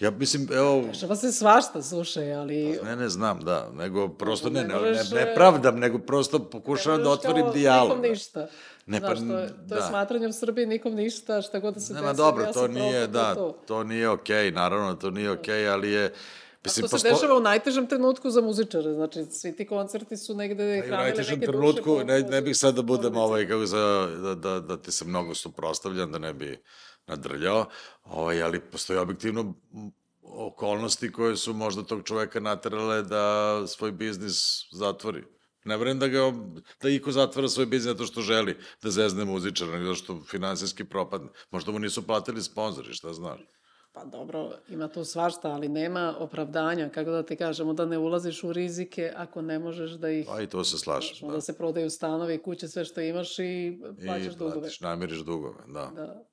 Ja 0.00 0.10
mislim, 0.10 0.48
evo, 0.52 0.82
Dešava 0.86 1.16
se 1.16 1.32
svašta, 1.32 1.82
slušaj, 1.82 2.34
ali... 2.34 2.78
ne, 2.84 2.96
ne 2.96 3.08
znam, 3.08 3.40
da, 3.40 3.70
nego 3.74 4.08
prosto 4.08 4.50
ne, 4.50 4.62
Ne 4.64 4.68
ne, 4.68 4.80
ne, 4.80 5.02
ne 5.14 5.20
e, 5.20 5.34
pravdam, 5.34 5.78
nego 5.78 5.98
prosto 5.98 6.38
pokušavam 6.38 7.02
da 7.02 7.10
otvorim 7.10 7.42
kao, 7.42 7.52
dijalog. 7.52 7.88
Nikom 7.88 8.10
ništa. 8.10 8.48
Ne, 8.86 9.00
pa, 9.00 9.14
Znaš, 9.14 9.28
to 9.28 9.38
je, 9.38 9.48
to 9.68 9.74
je 9.74 9.80
da. 9.80 9.86
smatranje 9.88 10.26
u 10.26 10.32
Srbiji 10.32 10.66
nikom 10.66 10.94
ništa, 10.94 11.42
šta 11.42 11.58
god 11.58 11.74
da 11.74 11.80
se 11.80 11.94
desi. 11.94 12.16
dobro, 12.16 12.44
ja 12.44 12.52
to 12.52 12.68
nije, 12.68 13.06
da, 13.06 13.34
to. 13.34 13.62
to 13.66 13.84
nije 13.84 14.08
okej, 14.08 14.50
naravno, 14.50 14.94
to 14.94 15.10
nije 15.10 15.30
okej, 15.30 15.68
ali 15.68 15.90
je, 15.90 16.12
Mislim, 16.64 16.88
to 16.88 16.98
se 16.98 17.08
dešava 17.08 17.36
u 17.36 17.40
najtežem 17.40 17.86
trenutku 17.86 18.30
za 18.30 18.40
muzičare, 18.40 18.92
znači 18.94 19.24
svi 19.24 19.56
ti 19.56 19.66
koncerti 19.66 20.16
su 20.16 20.34
negde 20.34 20.80
Pa 20.80 20.84
u 20.84 20.88
hranili 20.88 21.08
najtežem 21.08 21.38
neke 21.38 21.46
trenutku, 21.52 21.90
duše. 21.90 22.00
po- 22.00 22.12
ne, 22.12 22.22
po- 22.24 22.30
ne 22.30 22.42
bih 22.42 22.56
sad 22.56 22.74
da 22.74 22.82
budem 22.82 23.16
ovaj, 23.16 23.48
kako 23.48 23.66
za, 23.66 24.08
da, 24.22 24.34
da, 24.34 24.60
da 24.60 24.76
ti 24.76 24.92
se 24.92 25.04
mnogo 25.04 25.34
suprostavljam, 25.34 26.12
da 26.12 26.18
ne 26.18 26.32
bi 26.34 26.62
nadrljao, 27.06 27.66
ovaj, 28.04 28.42
ali 28.42 28.60
postoji 28.60 28.98
objektivno 28.98 29.54
okolnosti 30.22 31.12
koje 31.12 31.36
su 31.36 31.54
možda 31.54 31.82
tog 31.82 32.02
čoveka 32.04 32.40
naterale 32.40 33.02
da 33.02 33.62
svoj 33.66 33.92
biznis 33.92 34.42
zatvori. 34.72 35.24
Ne 35.64 35.76
vrem 35.76 35.98
da 35.98 36.08
ga, 36.08 36.32
da 36.82 36.88
iko 36.88 37.12
zatvara 37.12 37.48
svoj 37.48 37.66
biznis 37.66 37.92
zato 37.92 38.06
što 38.06 38.20
želi 38.20 38.56
da 38.82 38.90
zezne 38.90 39.24
muzičara, 39.24 39.72
nego 39.72 39.84
zato 39.84 39.94
što 39.94 40.20
finansijski 40.30 40.84
propadne. 40.84 41.28
Možda 41.50 41.72
mu 41.72 41.78
nisu 41.78 42.06
platili 42.06 42.42
sponzori, 42.42 42.92
šta 42.94 43.12
znaš. 43.12 43.40
Pa 43.92 44.04
dobro, 44.04 44.50
ima 44.68 44.88
tu 44.88 45.04
svašta, 45.04 45.50
ali 45.50 45.68
nema 45.68 46.14
opravdanja, 46.18 46.88
kako 46.88 47.10
da 47.10 47.22
ti 47.22 47.36
kažemo, 47.36 47.72
da 47.72 47.86
ne 47.86 47.98
ulaziš 47.98 48.44
u 48.44 48.52
rizike 48.52 49.12
ako 49.16 49.42
ne 49.42 49.58
možeš 49.58 49.90
da 49.90 50.10
ih... 50.10 50.26
Pa 50.26 50.42
i 50.42 50.46
to 50.46 50.64
se 50.64 50.78
slažem, 50.78 51.16
Onda 51.22 51.34
da. 51.34 51.40
se 51.40 51.56
prodaju 51.56 51.90
stanovi, 51.90 52.38
kuće, 52.38 52.68
sve 52.68 52.84
što 52.84 53.00
imaš 53.00 53.38
i 53.38 53.80
plaćaš 54.06 54.34
I 54.34 54.38
dugove. 54.38 54.52
platiš, 54.52 54.80
namiriš 54.80 55.18
dugove, 55.18 55.58
da. 55.66 55.90
Da. 55.94 56.24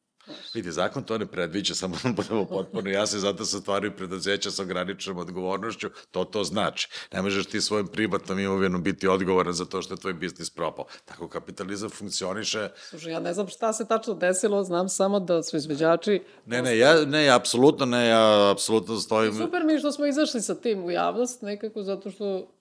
Vidi, 0.54 0.72
zakon 0.72 1.04
to 1.04 1.18
ne 1.18 1.26
predviđa, 1.26 1.76
samo 1.76 1.96
da 2.04 2.10
budemo 2.12 2.46
potpuno 2.46 2.90
jasni, 2.90 3.20
zato 3.20 3.46
se 3.46 3.60
stvaraju 3.60 3.96
preduzeća 3.96 4.52
sa 4.52 4.64
ograničenom 4.64 5.18
odgovornošću, 5.18 5.90
to 6.12 6.24
to 6.24 6.44
znači. 6.44 6.90
Ne 7.14 7.22
možeš 7.22 7.46
ti 7.46 7.62
svojim 7.62 7.88
privatnom 7.88 8.40
imovinom 8.40 8.84
biti 8.84 9.08
odgovoran 9.08 9.54
za 9.54 9.66
to 9.66 9.82
što 9.82 9.94
je 9.94 9.98
tvoj 9.98 10.14
biznis 10.14 10.50
propao. 10.50 10.86
Tako 11.06 11.28
kapitalizam 11.28 11.90
funkcioniše. 11.90 12.70
Slušaj, 12.90 13.12
ja 13.12 13.20
ne 13.20 13.34
znam 13.34 13.48
šta 13.48 13.74
se 13.74 13.88
tačno 13.88 14.14
desilo, 14.14 14.64
znam 14.64 14.90
samo 14.90 15.20
da 15.20 15.44
su 15.44 15.58
izveđači... 15.58 16.24
Ne, 16.46 16.62
ne, 16.62 16.78
ja, 16.78 17.06
ne, 17.06 17.30
apsolutno 17.30 17.86
ne, 17.86 18.08
ja 18.08 18.52
apsolutno 18.52 19.00
stojim... 19.00 19.34
Super 19.34 19.64
mi 19.64 19.80
što 19.80 19.92
smo 19.92 20.06
izašli 20.06 20.42
sa 20.42 20.56
tim 20.56 20.86
u 20.86 20.92
javnost, 20.92 21.42
nekako 21.42 21.84
zato 21.84 22.12
što 22.12 22.54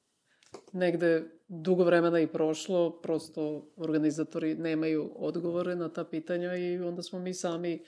negde 0.72 1.35
dugo 1.48 1.84
vremena 1.84 2.20
i 2.20 2.26
prošlo, 2.26 3.00
prosto 3.02 3.72
organizatori 3.76 4.54
nemaju 4.54 5.12
odgovore 5.16 5.76
na 5.76 5.88
ta 5.88 6.04
pitanja 6.04 6.56
i 6.56 6.78
onda 6.78 7.02
smo 7.02 7.18
mi 7.18 7.34
sami 7.34 7.84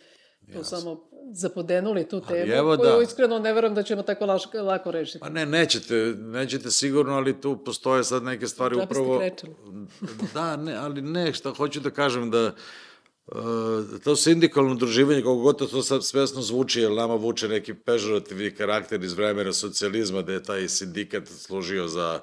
to 0.53 0.65
samo 0.65 1.09
zapodenuli 1.33 2.09
tu 2.09 2.21
temu, 2.21 2.53
evo 2.53 2.77
koju 2.77 2.97
da. 2.97 3.03
iskreno 3.03 3.39
ne 3.39 3.53
verujem 3.53 3.75
da 3.75 3.83
ćemo 3.83 4.03
tako 4.03 4.27
laško, 4.27 4.63
lako 4.63 4.91
rešiti. 4.91 5.19
Pa 5.19 5.29
ne, 5.29 5.47
nećete, 5.47 5.95
nećete 6.19 6.71
sigurno, 6.71 7.15
ali 7.15 7.41
tu 7.41 7.65
postoje 7.65 8.05
sad 8.05 8.23
neke 8.23 8.47
stvari 8.47 8.75
ste 8.75 8.85
upravo... 8.85 9.23
Da, 10.35 10.57
ne, 10.57 10.75
ali 10.75 11.03
ne, 11.03 11.33
šta 11.33 11.55
hoću 11.55 11.81
da 11.81 11.91
kažem 11.91 12.31
da 12.31 12.53
Uh, 13.33 14.01
to 14.05 14.17
sindikalno 14.17 14.73
udruživanje, 14.73 15.21
kako 15.21 15.37
god 15.37 15.59
to, 15.59 15.83
sad 15.83 16.05
svesno 16.05 16.43
zvuči, 16.43 16.81
jer 16.81 16.93
nama 16.93 17.15
vuče 17.15 17.49
neki 17.49 17.75
pežorativni 17.75 18.55
karakter 18.55 19.05
iz 19.05 19.13
vremena 19.13 19.53
socijalizma, 19.53 20.23
da 20.23 20.33
je 20.33 20.43
taj 20.43 20.69
sindikat 20.69 21.27
služio 21.27 21.89
za, 21.89 22.21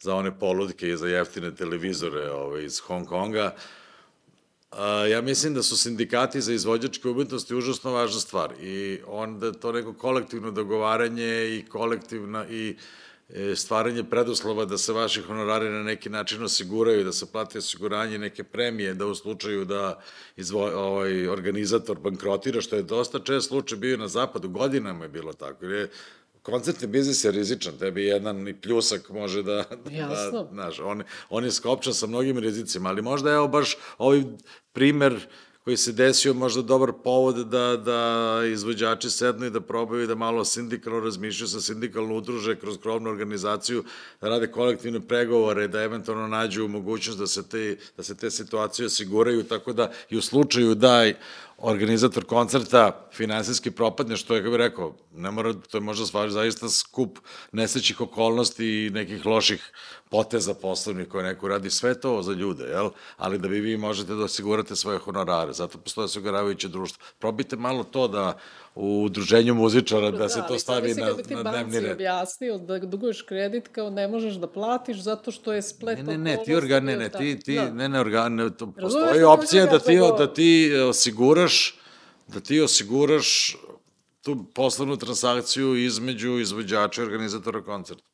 za 0.00 0.14
one 0.14 0.38
poludke 0.38 0.88
i 0.88 0.96
za 0.96 1.08
jeftine 1.08 1.54
televizore 1.54 2.30
ovaj, 2.30 2.64
iz 2.64 2.80
Hong 2.80 3.06
Konga. 3.06 3.54
A, 4.70 5.06
ja 5.06 5.20
mislim 5.20 5.54
da 5.54 5.62
su 5.62 5.76
sindikati 5.76 6.40
za 6.40 6.52
izvođačke 6.52 7.08
umetnosti 7.08 7.54
užasno 7.54 7.92
važna 7.92 8.20
stvar 8.20 8.52
i 8.60 9.00
onda 9.06 9.52
to 9.52 9.72
neko 9.72 9.92
kolektivno 9.92 10.50
dogovaranje 10.50 11.56
i 11.58 11.64
kolektivna 11.68 12.46
i 12.48 12.76
e, 13.28 13.56
stvaranje 13.56 14.04
preduslova 14.04 14.64
da 14.64 14.78
se 14.78 14.92
vaši 14.92 15.22
honorari 15.22 15.70
na 15.70 15.82
neki 15.82 16.10
način 16.10 16.44
osiguraju, 16.44 17.04
da 17.04 17.12
se 17.12 17.32
plate 17.32 17.58
osiguranje 17.58 18.18
neke 18.18 18.44
premije, 18.44 18.94
da 18.94 19.06
u 19.06 19.14
slučaju 19.14 19.64
da 19.64 20.00
izvo, 20.36 20.70
ovaj, 20.74 21.28
organizator 21.28 21.98
bankrotira, 21.98 22.60
što 22.60 22.76
je 22.76 22.82
dosta 22.82 23.18
čest 23.18 23.48
slučaj 23.48 23.78
bio 23.78 23.96
na 23.96 24.08
zapadu, 24.08 24.48
godinama 24.48 25.04
je 25.04 25.08
bilo 25.08 25.32
tako, 25.32 25.64
jer 25.64 25.72
je 25.72 25.90
koncertni 26.50 26.86
biznis 26.86 27.24
je 27.24 27.30
rizičan, 27.30 27.78
tebi 27.78 28.04
jedan 28.04 28.48
i 28.48 28.54
pljusak 28.54 29.10
može 29.10 29.42
da, 29.42 29.64
Jasno. 29.90 30.42
da 30.42 30.48
znaš, 30.52 30.80
on, 30.80 31.02
on 31.30 31.44
je 31.44 31.50
skopčan 31.50 31.94
sa 31.94 32.06
mnogim 32.06 32.38
rizicima, 32.38 32.88
ali 32.88 33.02
možda 33.02 33.30
evo 33.30 33.48
baš 33.48 33.76
ovaj 33.98 34.22
primer 34.72 35.26
koji 35.68 35.76
se 35.76 35.92
desio 35.92 36.34
možda 36.34 36.62
dobar 36.62 36.92
povod 37.04 37.36
da, 37.36 37.76
da 37.76 38.40
izvođači 38.52 39.10
sednu 39.10 39.46
i 39.46 39.50
da 39.50 39.60
probaju 39.60 40.06
da 40.06 40.14
malo 40.14 40.44
sindikalno 40.44 41.00
razmišljaju 41.00 41.48
sa 41.48 41.60
sindikalno 41.60 42.14
udruže 42.16 42.56
kroz 42.56 42.78
krovnu 42.82 43.10
organizaciju, 43.10 43.84
da 44.20 44.28
rade 44.28 44.46
kolektivne 44.46 45.00
pregovore, 45.00 45.68
da 45.68 45.82
eventualno 45.82 46.26
nađu 46.26 46.68
mogućnost 46.68 47.18
da 47.18 47.26
se 47.26 47.48
te, 47.48 47.76
da 47.96 48.02
se 48.02 48.16
te 48.16 48.30
situacije 48.30 48.86
osiguraju, 48.86 49.44
tako 49.44 49.72
da 49.72 49.92
i 50.10 50.16
u 50.16 50.22
slučaju 50.22 50.74
da 50.74 51.04
organizator 51.58 52.24
koncerta 52.24 53.08
finansijski 53.12 53.70
propadne, 53.70 54.16
što 54.16 54.34
je, 54.34 54.40
kako 54.40 54.50
bih 54.50 54.58
rekao, 54.58 54.94
ne 55.14 55.30
mora, 55.30 55.52
to 55.52 55.76
je 55.76 55.80
možda 55.80 56.06
stvar 56.06 56.30
zaista 56.30 56.68
skup 56.68 57.18
nesrećih 57.52 58.00
okolnosti 58.00 58.66
i 58.66 58.90
nekih 58.90 59.26
loših 59.26 59.72
poteza 60.10 60.54
poslovnih 60.54 61.08
koje 61.08 61.24
neko 61.24 61.48
radi, 61.48 61.70
sve 61.70 62.00
to 62.00 62.22
za 62.22 62.32
ljude, 62.32 62.64
jel? 62.64 62.90
Ali 63.16 63.38
da 63.38 63.48
bi 63.48 63.60
vi 63.60 63.76
možete 63.76 64.14
da 64.14 64.24
osigurate 64.24 64.76
svoje 64.76 64.98
honorare, 64.98 65.52
zato 65.52 65.78
postoje 65.78 66.04
osiguravajuće 66.04 66.68
društvo. 66.68 67.04
Probite 67.18 67.56
malo 67.56 67.84
to 67.84 68.08
da 68.08 68.38
u 68.80 69.04
udruženju 69.04 69.54
muzičara 69.54 70.10
da, 70.10 70.18
da 70.18 70.28
se 70.28 70.42
to 70.48 70.58
stavi 70.58 70.94
na, 70.94 71.06
na 71.42 71.50
dnevni 71.50 71.80
red. 71.80 71.92
objasnio 71.92 72.58
da 72.58 72.78
duguješ 72.78 73.22
kredit 73.22 73.68
kao 73.68 73.90
ne 73.90 74.08
možeš 74.08 74.34
da 74.34 74.46
platiš 74.46 75.00
zato 75.02 75.30
što 75.30 75.52
je 75.52 75.62
splet 75.62 75.98
Ne, 75.98 76.04
ne, 76.04 76.18
ne, 76.18 76.44
ti 76.44 76.54
organ, 76.54 76.84
ne, 76.84 76.96
ne, 76.96 77.08
ti, 77.08 77.40
ti, 77.40 77.54
da. 77.54 77.70
ne, 77.70 77.88
ne, 77.88 78.00
organ, 78.00 78.34
ne, 78.34 78.56
to, 78.56 78.72
postoji 78.80 79.22
opcija 79.22 79.66
da 79.66 79.78
ti, 79.78 79.98
da 80.18 80.34
ti 80.34 80.74
osiguraš, 80.88 81.78
da 82.28 82.40
ti 82.40 82.60
osiguraš 82.60 83.56
tu 84.22 84.44
poslovnu 84.54 84.96
transakciju 84.96 85.76
između 85.76 86.38
izvođača 86.38 87.02
i 87.02 87.04
organizatora 87.04 87.62
koncerta. 87.62 88.08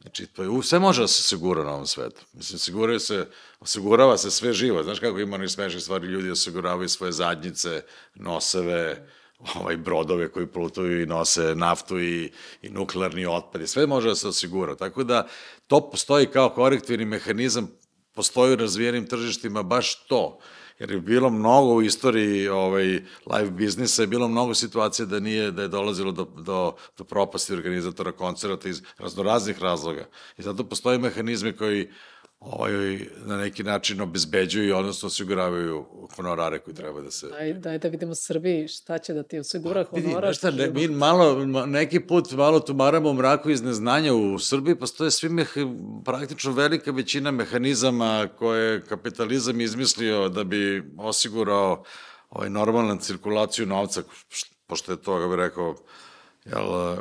Znači, 0.00 0.26
to 0.26 0.42
je, 0.42 0.62
sve 0.62 0.78
može 0.78 1.02
da 1.02 1.08
se 1.08 1.22
sigura 1.22 1.64
na 1.64 1.70
ovom 1.70 1.86
svetu. 1.86 2.20
Mislim, 2.32 2.58
siguraju 2.58 3.00
se, 3.00 3.26
osigurava 3.60 4.18
se 4.18 4.30
sve 4.30 4.52
živo. 4.52 4.82
Znaš 4.82 4.98
kako 4.98 5.18
ima 5.18 5.34
onih 5.34 5.50
smešnih 5.50 5.82
stvari, 5.82 6.06
ljudi 6.06 6.30
osiguravaju 6.30 6.88
svoje 6.88 7.12
zadnjice, 7.12 7.82
noseve, 8.14 9.08
ovaj, 9.54 9.76
brodove 9.76 10.28
koji 10.28 10.46
plutuju 10.46 11.02
i 11.02 11.06
nose 11.06 11.54
naftu 11.54 12.00
i, 12.00 12.30
i 12.62 12.68
nuklearni 12.68 13.26
otpad 13.26 13.62
i 13.62 13.66
sve 13.66 13.86
može 13.86 14.08
da 14.08 14.14
se 14.14 14.28
osigura. 14.28 14.76
Tako 14.76 15.04
da 15.04 15.28
to 15.66 15.90
postoji 15.90 16.26
kao 16.26 16.50
korektivni 16.50 17.04
mehanizam, 17.04 17.70
postoji 18.14 18.52
u 18.52 18.56
razvijenim 18.56 19.06
tržištima 19.06 19.62
baš 19.62 20.06
to 20.06 20.38
jer 20.82 20.90
je 20.90 21.00
bilo 21.00 21.30
mnogo 21.30 21.74
u 21.74 21.82
istoriji 21.82 22.48
ovaj, 22.48 22.84
live 23.26 23.50
biznisa, 23.50 24.02
je 24.02 24.06
bilo 24.06 24.28
mnogo 24.28 24.54
situacija 24.54 25.06
da 25.06 25.20
nije, 25.20 25.50
da 25.50 25.62
je 25.62 25.68
dolazilo 25.68 26.12
do, 26.12 26.24
do, 26.24 26.74
do 26.98 27.04
propasti 27.04 27.52
organizatora 27.52 28.12
koncerta 28.12 28.68
iz 28.68 28.82
raznoraznih 28.98 29.62
razloga. 29.62 30.08
I 30.38 30.42
zato 30.42 30.64
postoje 30.64 30.98
mehanizmi 30.98 31.52
koji 31.52 31.88
ovaj, 32.44 32.98
na 33.24 33.36
neki 33.36 33.62
način 33.62 34.00
obezbeđuju, 34.00 34.76
odnosno 34.76 35.06
osiguravaju 35.06 35.86
honorare 36.16 36.58
koji 36.58 36.74
treba 36.74 37.00
da 37.00 37.10
se... 37.10 37.28
Daj, 37.28 37.52
daj 37.52 37.78
da 37.78 37.88
vidimo 37.88 38.14
Srbiji 38.14 38.68
šta 38.68 38.98
će 38.98 39.14
da 39.14 39.22
ti 39.22 39.38
osigura 39.38 39.84
honorar. 39.84 40.24
Vidi, 40.24 40.34
šta, 40.34 40.50
ne, 40.50 40.70
mi 40.70 40.88
malo, 40.88 41.46
neki 41.66 42.00
put 42.00 42.32
malo 42.32 42.60
tumaramo 42.60 43.10
u 43.10 43.14
mraku 43.14 43.50
iz 43.50 43.62
neznanja. 43.62 44.14
U 44.14 44.38
Srbiji 44.38 44.78
postoje 44.78 45.10
svi 45.10 45.28
meha, 45.28 45.60
praktično 46.04 46.52
velika 46.52 46.90
većina 46.90 47.30
mehanizama 47.30 48.28
koje 48.38 48.72
je 48.72 48.84
kapitalizam 48.84 49.60
izmislio 49.60 50.28
da 50.28 50.44
bi 50.44 50.82
osigurao 50.98 51.84
ovaj, 52.30 52.50
normalnu 52.50 52.98
cirkulaciju 53.00 53.66
novca, 53.66 54.02
pošto 54.66 54.92
je 54.92 55.02
to, 55.02 55.16
kako 55.16 55.28
bih 55.28 55.36
rekao, 55.36 55.76
jel, 56.44 56.96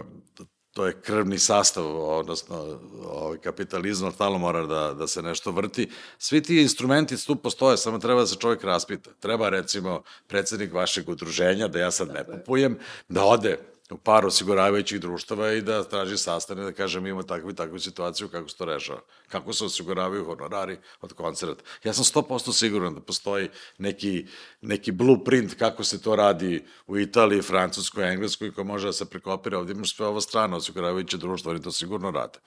to 0.73 0.85
je 0.85 1.01
krvni 1.01 1.39
sastav, 1.39 1.85
odnosno 2.09 2.79
ovaj, 3.03 3.37
kapitalizam, 3.37 4.11
stalno 4.11 4.37
mora 4.37 4.65
da, 4.65 4.93
da 4.93 5.07
se 5.07 5.21
nešto 5.21 5.51
vrti. 5.51 5.89
Svi 6.17 6.43
ti 6.43 6.61
instrumenti 6.61 7.25
tu 7.25 7.35
postoje, 7.35 7.77
samo 7.77 7.99
treba 7.99 8.19
da 8.19 8.27
se 8.27 8.35
čovjek 8.35 8.63
raspita. 8.63 9.09
Treba, 9.19 9.49
recimo, 9.49 10.03
predsednik 10.27 10.73
vašeg 10.73 11.09
udruženja, 11.09 11.67
da 11.67 11.79
ja 11.79 11.91
sad 11.91 12.13
ne 12.13 12.23
kupujem, 12.25 12.79
da 13.09 13.23
ode 13.23 13.70
par 13.97 14.25
osiguravajućih 14.25 14.99
društava 15.01 15.51
i 15.53 15.61
da 15.61 15.83
traži 15.83 16.17
sastane 16.17 16.63
da 16.63 16.71
kaže 16.71 16.99
mi 16.99 17.09
imamo 17.09 17.23
takvu 17.23 17.49
i 17.49 17.55
takvu 17.55 17.79
situaciju 17.79 18.29
kako 18.29 18.49
se 18.49 18.57
to 18.57 18.65
rešava. 18.65 18.99
Kako 19.27 19.53
se 19.53 19.65
osiguravaju 19.65 20.25
honorari 20.25 20.77
od 21.01 21.13
koncerta. 21.13 21.63
Ja 21.83 21.93
sam 21.93 22.03
100% 22.03 22.53
siguran 22.53 22.95
da 22.95 23.01
postoji 23.01 23.49
neki, 23.77 24.25
neki 24.61 24.91
blueprint 24.91 25.53
kako 25.53 25.83
se 25.83 26.01
to 26.01 26.15
radi 26.15 26.65
u 26.87 26.99
Italiji, 26.99 27.41
Francuskoj, 27.41 28.13
Engleskoj 28.13 28.53
ko 28.53 28.63
može 28.63 28.87
da 28.87 28.93
se 28.93 29.09
prekopira. 29.09 29.59
Ovdje 29.59 29.73
imaš 29.73 29.95
sve 29.95 30.07
ovo 30.07 30.21
strano 30.21 30.57
osiguravajuće 30.57 31.17
društvo, 31.17 31.51
oni 31.51 31.61
to 31.61 31.71
sigurno 31.71 32.11
rade. 32.11 32.39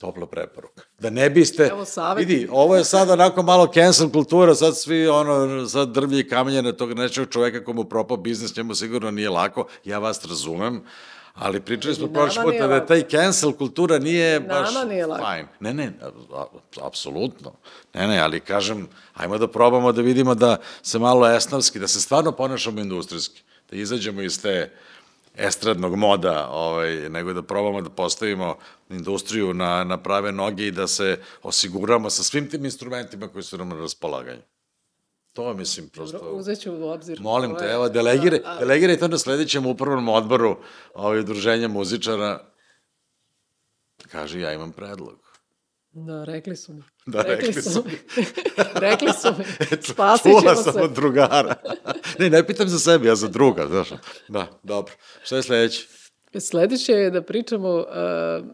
Topla 0.00 0.26
preporuka. 0.26 0.82
Da 0.98 1.10
ne 1.10 1.30
biste, 1.30 1.62
Evo, 1.72 1.84
vidi, 2.16 2.48
ovo 2.50 2.76
je 2.76 2.84
sad 2.84 3.10
onako 3.10 3.42
malo 3.42 3.66
cancel 3.66 4.10
kultura, 4.10 4.54
sad 4.54 4.76
svi 4.76 5.08
ono, 5.08 5.66
sad 5.68 5.88
drvlje 5.88 6.20
i 6.20 6.28
kamenje 6.28 6.62
na 6.62 6.72
tog 6.72 6.92
nečeg 6.92 7.28
čoveka 7.28 7.64
komu 7.64 7.84
propao 7.84 8.16
biznis, 8.16 8.56
njemu 8.56 8.74
sigurno 8.74 9.10
nije 9.10 9.30
lako, 9.30 9.66
ja 9.84 9.98
vas 9.98 10.24
razumem, 10.24 10.82
ali 11.34 11.60
pričali 11.60 11.94
smo 11.94 12.06
prošli 12.06 12.42
put 12.44 12.54
da 12.58 12.86
taj 12.86 13.02
cancel 13.02 13.52
kultura 13.52 13.98
nije 13.98 14.40
baš 14.40 14.74
Nama 14.74 14.84
nije 14.88 15.06
lako. 15.06 15.24
fine. 15.24 15.48
Ne, 15.60 15.74
ne, 15.74 15.92
apsolutno. 16.82 17.52
Ne, 17.94 18.06
ne, 18.08 18.18
ali 18.18 18.40
kažem, 18.40 18.88
ajmo 19.14 19.38
da 19.38 19.48
probamo 19.48 19.92
da 19.92 20.02
vidimo 20.02 20.34
da 20.34 20.56
se 20.82 20.98
malo 20.98 21.30
esnavski, 21.30 21.78
da 21.78 21.88
se 21.88 22.00
stvarno 22.00 22.32
ponašamo 22.32 22.80
industrijski, 22.80 23.42
da 23.70 23.76
izađemo 23.76 24.22
iz 24.22 24.42
te 24.42 24.72
estradnog 25.34 25.96
moda, 25.96 26.48
ovaj, 26.50 27.08
nego 27.08 27.32
da 27.32 27.42
probamo 27.42 27.80
da 27.80 27.90
postavimo 27.90 28.56
industriju 28.90 29.54
na, 29.54 29.84
na 29.84 30.02
prave 30.02 30.32
noge 30.32 30.66
i 30.66 30.70
da 30.70 30.86
se 30.86 31.18
osiguramo 31.42 32.10
sa 32.10 32.22
svim 32.22 32.50
tim 32.50 32.64
instrumentima 32.64 33.28
koji 33.28 33.42
su 33.42 33.58
nam 33.58 33.68
na 33.68 33.76
raspolaganju. 33.76 34.42
To 35.32 35.54
mislim 35.54 35.88
prosto... 35.88 36.18
Dobro, 36.18 36.34
uzet 36.34 36.60
ću 36.60 36.72
u 36.72 36.88
obzir. 36.88 37.20
Molim 37.20 37.56
te, 37.58 37.64
evo, 37.64 37.88
delegiraj, 37.88 38.40
a... 38.44 38.58
delegiraj 38.58 38.98
to 38.98 39.08
na 39.08 39.18
sledećem 39.18 39.66
upravnom 39.66 40.08
odboru 40.08 40.56
ovaj, 40.94 41.18
udruženja 41.18 41.68
muzičara. 41.68 42.44
Kaže, 44.12 44.40
ja 44.40 44.52
imam 44.52 44.72
predlog. 44.72 45.29
Da, 45.92 46.24
rekli 46.24 46.56
su 46.56 46.72
mi. 46.74 46.82
Da, 47.06 47.22
rekli, 47.22 47.46
rekli 47.46 47.62
su 47.62 47.84
mi. 47.86 47.92
rekli 48.88 49.08
su 49.12 49.28
mi. 49.38 49.44
Spasit 49.92 50.24
ćemo 50.24 50.40
Čula 50.40 50.56
sam 50.56 50.82
od 50.82 50.92
drugara. 50.92 51.54
ne, 52.18 52.30
ne 52.30 52.46
pitam 52.46 52.68
za 52.68 52.78
sebe, 52.78 53.08
ja 53.08 53.14
za 53.14 53.28
druga, 53.28 53.66
znaš. 53.66 53.88
Da, 54.28 54.60
dobro. 54.62 54.94
Šta 55.22 55.36
je 55.36 55.42
sledeće? 55.42 55.86
Sledeće 56.40 56.92
je 56.92 57.10
da 57.10 57.22
pričamo 57.22 57.74
uh, 57.74 58.46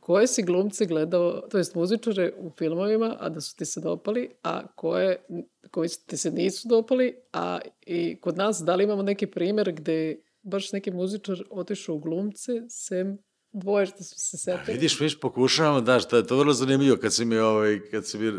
koje 0.00 0.26
si 0.26 0.42
glumce 0.42 0.86
gledao, 0.86 1.40
to 1.50 1.58
jest 1.58 1.74
muzičare 1.74 2.32
u 2.38 2.50
filmovima, 2.58 3.16
a 3.20 3.28
da 3.28 3.40
su 3.40 3.56
ti 3.56 3.64
se 3.64 3.80
dopali, 3.80 4.30
a 4.42 4.66
koje, 4.66 5.26
koji 5.70 5.88
ti 6.06 6.16
se 6.16 6.30
nisu 6.30 6.68
dopali, 6.68 7.16
a 7.32 7.58
i 7.86 8.20
kod 8.20 8.36
nas 8.36 8.58
da 8.58 8.74
li 8.74 8.84
imamo 8.84 9.02
neki 9.02 9.26
primer 9.26 9.72
gde 9.72 10.16
baš 10.42 10.72
neki 10.72 10.90
muzičar 10.90 11.42
otišao 11.50 11.94
u 11.94 11.98
glumce, 11.98 12.52
sem 12.68 13.18
dvoje 13.60 13.86
što 13.86 14.04
su 14.04 14.14
se 14.18 14.38
setili. 14.38 14.72
Vidiš, 14.72 15.00
viš, 15.00 15.20
pokušavamo, 15.20 15.80
da, 15.80 16.00
što 16.00 16.16
je 16.16 16.26
to 16.26 16.36
vrlo 16.36 16.52
zanimljivo 16.52 16.96
kad 16.96 17.14
si 17.14 17.24
mi, 17.24 17.38
ovaj, 17.38 17.80
kad 17.90 18.06
si 18.06 18.18
mi 18.18 18.26
e, 18.26 18.32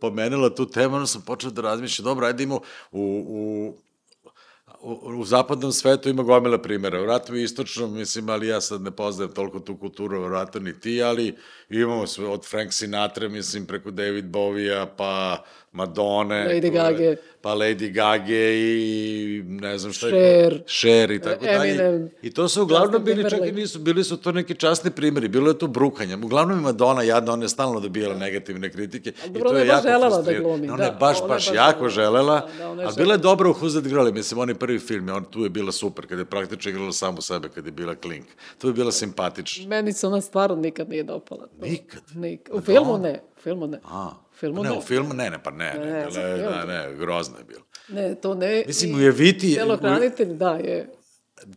pomenula 0.00 0.54
tu 0.54 0.70
temu, 0.70 0.94
onda 0.94 1.06
sam 1.06 1.22
počeo 1.22 1.50
da 1.50 1.62
razmišljam, 1.62 2.04
dobro, 2.04 2.26
ajde 2.26 2.42
imamo 2.42 2.60
u, 2.92 3.24
u 3.28 3.74
u, 4.80 4.92
u 5.20 5.24
zapadnom 5.24 5.72
svetu 5.72 6.08
ima 6.08 6.22
gomila 6.22 6.62
primjera, 6.62 7.02
u 7.02 7.06
ratu 7.06 7.36
i 7.36 7.42
istočnom, 7.42 7.94
mislim, 7.94 8.28
ali 8.28 8.48
ja 8.48 8.60
sad 8.60 8.82
ne 8.82 8.90
poznajem 8.90 9.32
toliko 9.32 9.60
tu 9.60 9.76
kulturu, 9.76 10.22
vratno 10.22 10.60
ni 10.60 10.80
ti, 10.80 11.02
ali 11.02 11.36
imamo 11.70 12.06
sve, 12.06 12.26
od 12.26 12.46
Frank 12.46 12.72
Sinatra, 12.72 13.28
mislim, 13.28 13.66
preko 13.66 13.90
David 13.90 14.26
Bovija, 14.26 14.86
pa 14.96 15.44
Madone, 15.72 16.48
Lady 16.48 16.72
Gaga, 16.72 17.16
pa 17.40 17.54
Lady 17.54 17.92
Gaga 17.92 18.50
i 18.52 19.42
ne 19.46 19.78
znam 19.78 19.92
šta 19.92 20.06
je. 20.08 20.62
Cher. 20.66 21.10
I 21.10 21.20
tako 21.20 21.44
dalje. 21.44 22.10
I 22.22 22.30
to 22.30 22.48
su 22.48 22.62
uglavnom 22.62 23.04
bili, 23.04 23.30
čak 23.30 23.40
i 23.48 23.52
nisu, 23.52 23.78
bili 23.78 24.04
su 24.04 24.16
to 24.16 24.32
neki 24.32 24.54
časni 24.54 24.90
primjeri, 24.90 25.28
bilo 25.28 25.50
je 25.50 25.58
to 25.58 25.66
brukanje. 25.66 26.16
Uglavnom 26.16 26.58
i 26.58 26.62
Madonna, 26.62 27.02
jadna, 27.02 27.32
ona 27.32 27.44
je 27.44 27.48
stalno 27.48 27.80
dobijala 27.80 28.14
negativne 28.14 28.70
kritike. 28.70 29.12
A 29.24 29.28
dobro, 29.28 29.50
I 29.50 29.52
to 29.52 29.58
je 29.58 29.66
jako 29.66 29.88
želela 29.88 30.22
da 30.22 30.32
glumi. 30.32 30.70
Ona 30.70 30.84
je 30.84 30.92
baš, 31.00 31.18
baš, 31.20 31.28
baš 31.28 31.54
jako 31.54 31.88
želela, 31.88 32.48
da, 32.58 32.74
da, 32.74 32.82
ali 32.82 32.94
bila 32.96 33.14
je 33.14 33.18
dobra 33.18 33.50
u 33.50 33.54
Who's 33.54 33.72
That 33.72 33.84
Girl, 33.84 34.12
mislim, 34.12 34.40
on 34.40 34.48
je 34.48 34.54
prvi 34.54 34.78
film, 34.78 35.08
on 35.08 35.24
tu 35.24 35.44
je 35.44 35.50
bila 35.50 35.72
super, 35.72 36.06
kada 36.06 36.20
je 36.20 36.26
praktično 36.26 36.70
igrala 36.70 36.92
samo 36.92 37.20
sebe, 37.20 37.48
kada 37.48 37.68
je 37.68 37.72
bila 37.72 37.94
klink. 37.94 38.26
Tu 38.58 38.66
je 38.66 38.72
bila 38.72 38.92
simpatična. 38.92 39.68
Meni 39.68 39.92
se 39.92 40.06
ona 40.06 40.20
stvarno 40.20 40.56
nikad 40.56 40.88
nije 40.88 41.02
dopala. 41.02 41.48
Nikad? 41.62 42.02
Nikad. 42.14 42.56
U 42.56 42.60
filmu 42.60 42.98
ne, 42.98 43.20
filmu 43.42 43.66
ne. 43.66 43.80
A, 43.84 44.10
filmu 44.34 44.62
ne. 44.62 44.70
Ne, 44.70 44.78
u 44.78 44.80
filmu 44.80 45.14
ne, 45.14 45.30
ne, 45.30 45.42
pa 45.42 45.50
ne, 45.50 45.74
ne, 45.78 45.86
ne, 45.86 46.06
ne, 46.14 46.36
ne, 46.36 46.66
ne, 46.66 46.94
grozno 46.96 47.38
je 47.38 47.44
bilo. 47.44 47.62
Ne, 47.88 48.14
to 48.14 48.34
ne. 48.34 48.64
Mislim, 48.66 48.94
u 48.94 49.00
Jeviti... 49.00 49.54
Telohranitelj, 49.54 50.34
da, 50.34 50.50
je. 50.50 50.90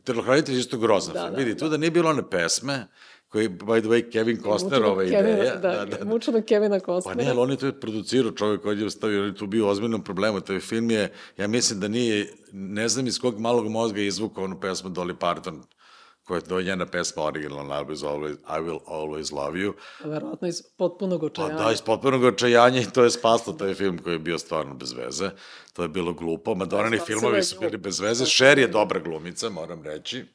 Telohranitelj 0.04 0.56
je 0.56 0.60
isto 0.60 0.78
grozan 0.78 1.13
da. 1.13 1.30
Da, 1.30 1.38
Vidi, 1.38 1.54
da. 1.54 1.60
tu 1.60 1.69
da 1.69 1.78
nije 1.78 1.91
bilo 1.91 2.10
one 2.10 2.30
pesme, 2.30 2.88
koji, 3.34 3.50
by 3.50 3.80
the 3.82 3.89
way, 3.89 4.12
Kevin 4.12 4.41
Costner, 4.43 4.84
ova 4.84 5.04
ideja. 5.04 5.56
Da, 5.56 5.86
da, 5.86 5.86
da, 5.86 6.06
mučeno 6.06 6.41
Kevina 6.41 6.80
Costnera. 6.80 7.17
Pa 7.17 7.24
ne, 7.24 7.30
ali 7.30 7.39
on 7.39 7.52
je 7.52 7.58
to 7.58 7.72
producirao 7.72 8.32
čovjek 8.32 8.62
koji 8.62 8.82
je 8.82 8.89
stavio, 8.89 9.22
on 9.22 9.28
je 9.28 9.36
tu 9.36 9.48
bio 9.48 9.67
ozbiljnom 9.67 10.04
problemu. 10.04 10.41
Taj 10.41 10.60
film 10.60 10.91
je, 10.91 11.12
ja 11.38 11.48
mislim 11.48 11.80
da 11.80 11.88
nije, 11.88 12.34
ne 12.52 12.88
znam 12.88 13.08
iz 13.08 13.19
kog 13.19 13.39
malog 13.39 13.67
mozga 13.67 14.02
je 14.02 14.08
izvukao 14.08 14.43
onu 14.43 14.60
pesmu 14.60 14.89
Dolly 14.89 15.15
Parton, 15.15 15.63
koja 16.24 16.38
je 16.38 16.42
to 16.42 16.60
je 16.60 16.66
njena 16.66 16.86
pesma 16.86 17.24
originalna, 17.24 17.76
I 17.76 17.86
will 17.86 18.06
always, 18.06 18.36
I 18.50 18.62
will 18.62 18.80
always 18.82 19.34
love 19.34 19.60
you. 19.60 19.74
Verovatno 20.04 20.48
iz 20.48 20.62
potpunog 20.78 21.20
Pa 21.20 21.26
očajanja. 21.26 21.56
da, 21.56 21.72
iz 21.72 21.82
potpunog 21.82 22.24
očajanja 22.24 22.82
i 22.82 22.86
to 22.86 23.04
je 23.04 23.10
spaslo 23.12 23.54
taj 23.54 23.74
film 23.74 23.98
koji 23.98 24.14
je 24.14 24.20
bio 24.20 24.38
stvarno 24.40 24.74
bez 24.74 24.94
veze. 24.94 25.30
To 25.74 25.82
je 25.82 25.90
bilo 25.90 26.14
glupo. 26.14 26.56
Madonani 26.56 26.98
spasila 26.98 27.20
filmovi 27.20 27.44
su 27.44 27.60
bili 27.60 27.78
bez 27.78 28.00
veze. 28.00 28.26
Cher 28.28 28.60
je 28.60 28.68
dobra 28.68 29.00
glumica, 29.00 29.50
moram 29.50 29.84
reći. 29.84 30.26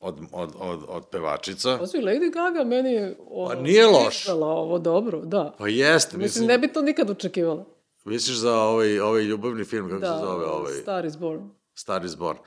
Od, 0.00 0.18
od, 0.32 0.52
od, 0.56 0.84
od 0.88 1.04
pevačica. 1.08 1.76
Pa 1.78 1.86
su 1.86 1.96
i 1.96 2.02
Lady 2.02 2.32
Gaga 2.32 2.64
meni 2.64 2.92
je 2.92 3.16
ono, 3.20 3.48
Pa 3.48 3.62
nije 3.62 3.86
loš. 3.86 4.28
ovo 4.28 4.78
dobro, 4.78 5.20
da. 5.20 5.54
Pa 5.58 5.68
jeste, 5.68 5.86
Mislim, 6.08 6.20
mislim, 6.20 6.46
ne 6.46 6.58
bi 6.58 6.68
to 6.68 6.82
nikad 6.82 7.10
očekivala. 7.10 7.64
misliš 8.04 8.36
za 8.36 8.54
ovaj, 8.54 9.00
ovaj 9.00 9.22
ljubavni 9.22 9.64
film, 9.64 9.88
kako 9.88 10.00
Da, 10.00 10.14
se 10.14 10.24
zove 10.26 10.44
ovaj? 10.46 10.72
Star 10.72 11.04
is 11.04 11.16
Born. 11.16 11.50
Star 11.74 12.04
is 12.04 12.16
Born. 12.16 12.38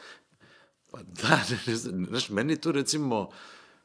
Pa 0.92 1.00
da, 1.04 1.40
ne, 1.50 1.60
ne 1.68 1.76
znam, 1.76 2.06
znaš, 2.06 2.30
meni 2.30 2.54
je 2.54 2.62
tu 2.62 2.72
recimo, 2.72 3.30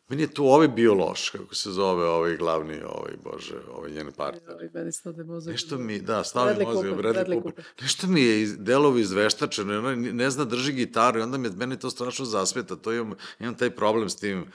meni 0.08 0.22
je 0.22 0.34
tu 0.34 0.44
ovaj 0.44 0.68
bio 0.68 0.94
loš, 0.94 1.30
kako 1.30 1.54
se 1.54 1.70
zove 1.70 2.04
ovaj 2.04 2.36
glavni, 2.36 2.82
ovaj, 2.82 3.12
bože, 3.24 3.54
ovaj 3.74 3.90
njen 3.90 4.12
partner. 4.12 4.50
Ali 4.50 4.70
meni 4.74 4.92
stade 4.92 5.24
mozak. 5.24 5.52
Nešto 5.52 5.78
mi, 5.78 6.00
da, 6.00 6.22
Bradley 6.22 6.64
mozak, 6.64 6.84
Cooper, 6.84 7.04
Bradley, 7.04 7.24
Bradley 7.24 7.42
Cooper. 7.42 7.64
Cooper. 7.64 7.82
Nešto 7.82 8.06
mi 8.06 8.22
je 8.22 8.42
iz, 8.42 8.56
delovi 8.58 9.00
izveštačeno, 9.00 9.78
ono, 9.78 9.94
ne 9.96 10.30
zna 10.30 10.44
drži 10.44 10.72
gitaru 10.72 11.18
i 11.18 11.22
onda 11.22 11.38
mi, 11.38 11.50
meni 11.50 11.78
to 11.78 11.90
strašno 11.90 12.24
zasmeta, 12.24 12.76
to 12.76 12.92
imam, 12.92 13.14
imam 13.40 13.54
taj 13.54 13.70
problem 13.70 14.08
s 14.08 14.16
tim 14.16 14.46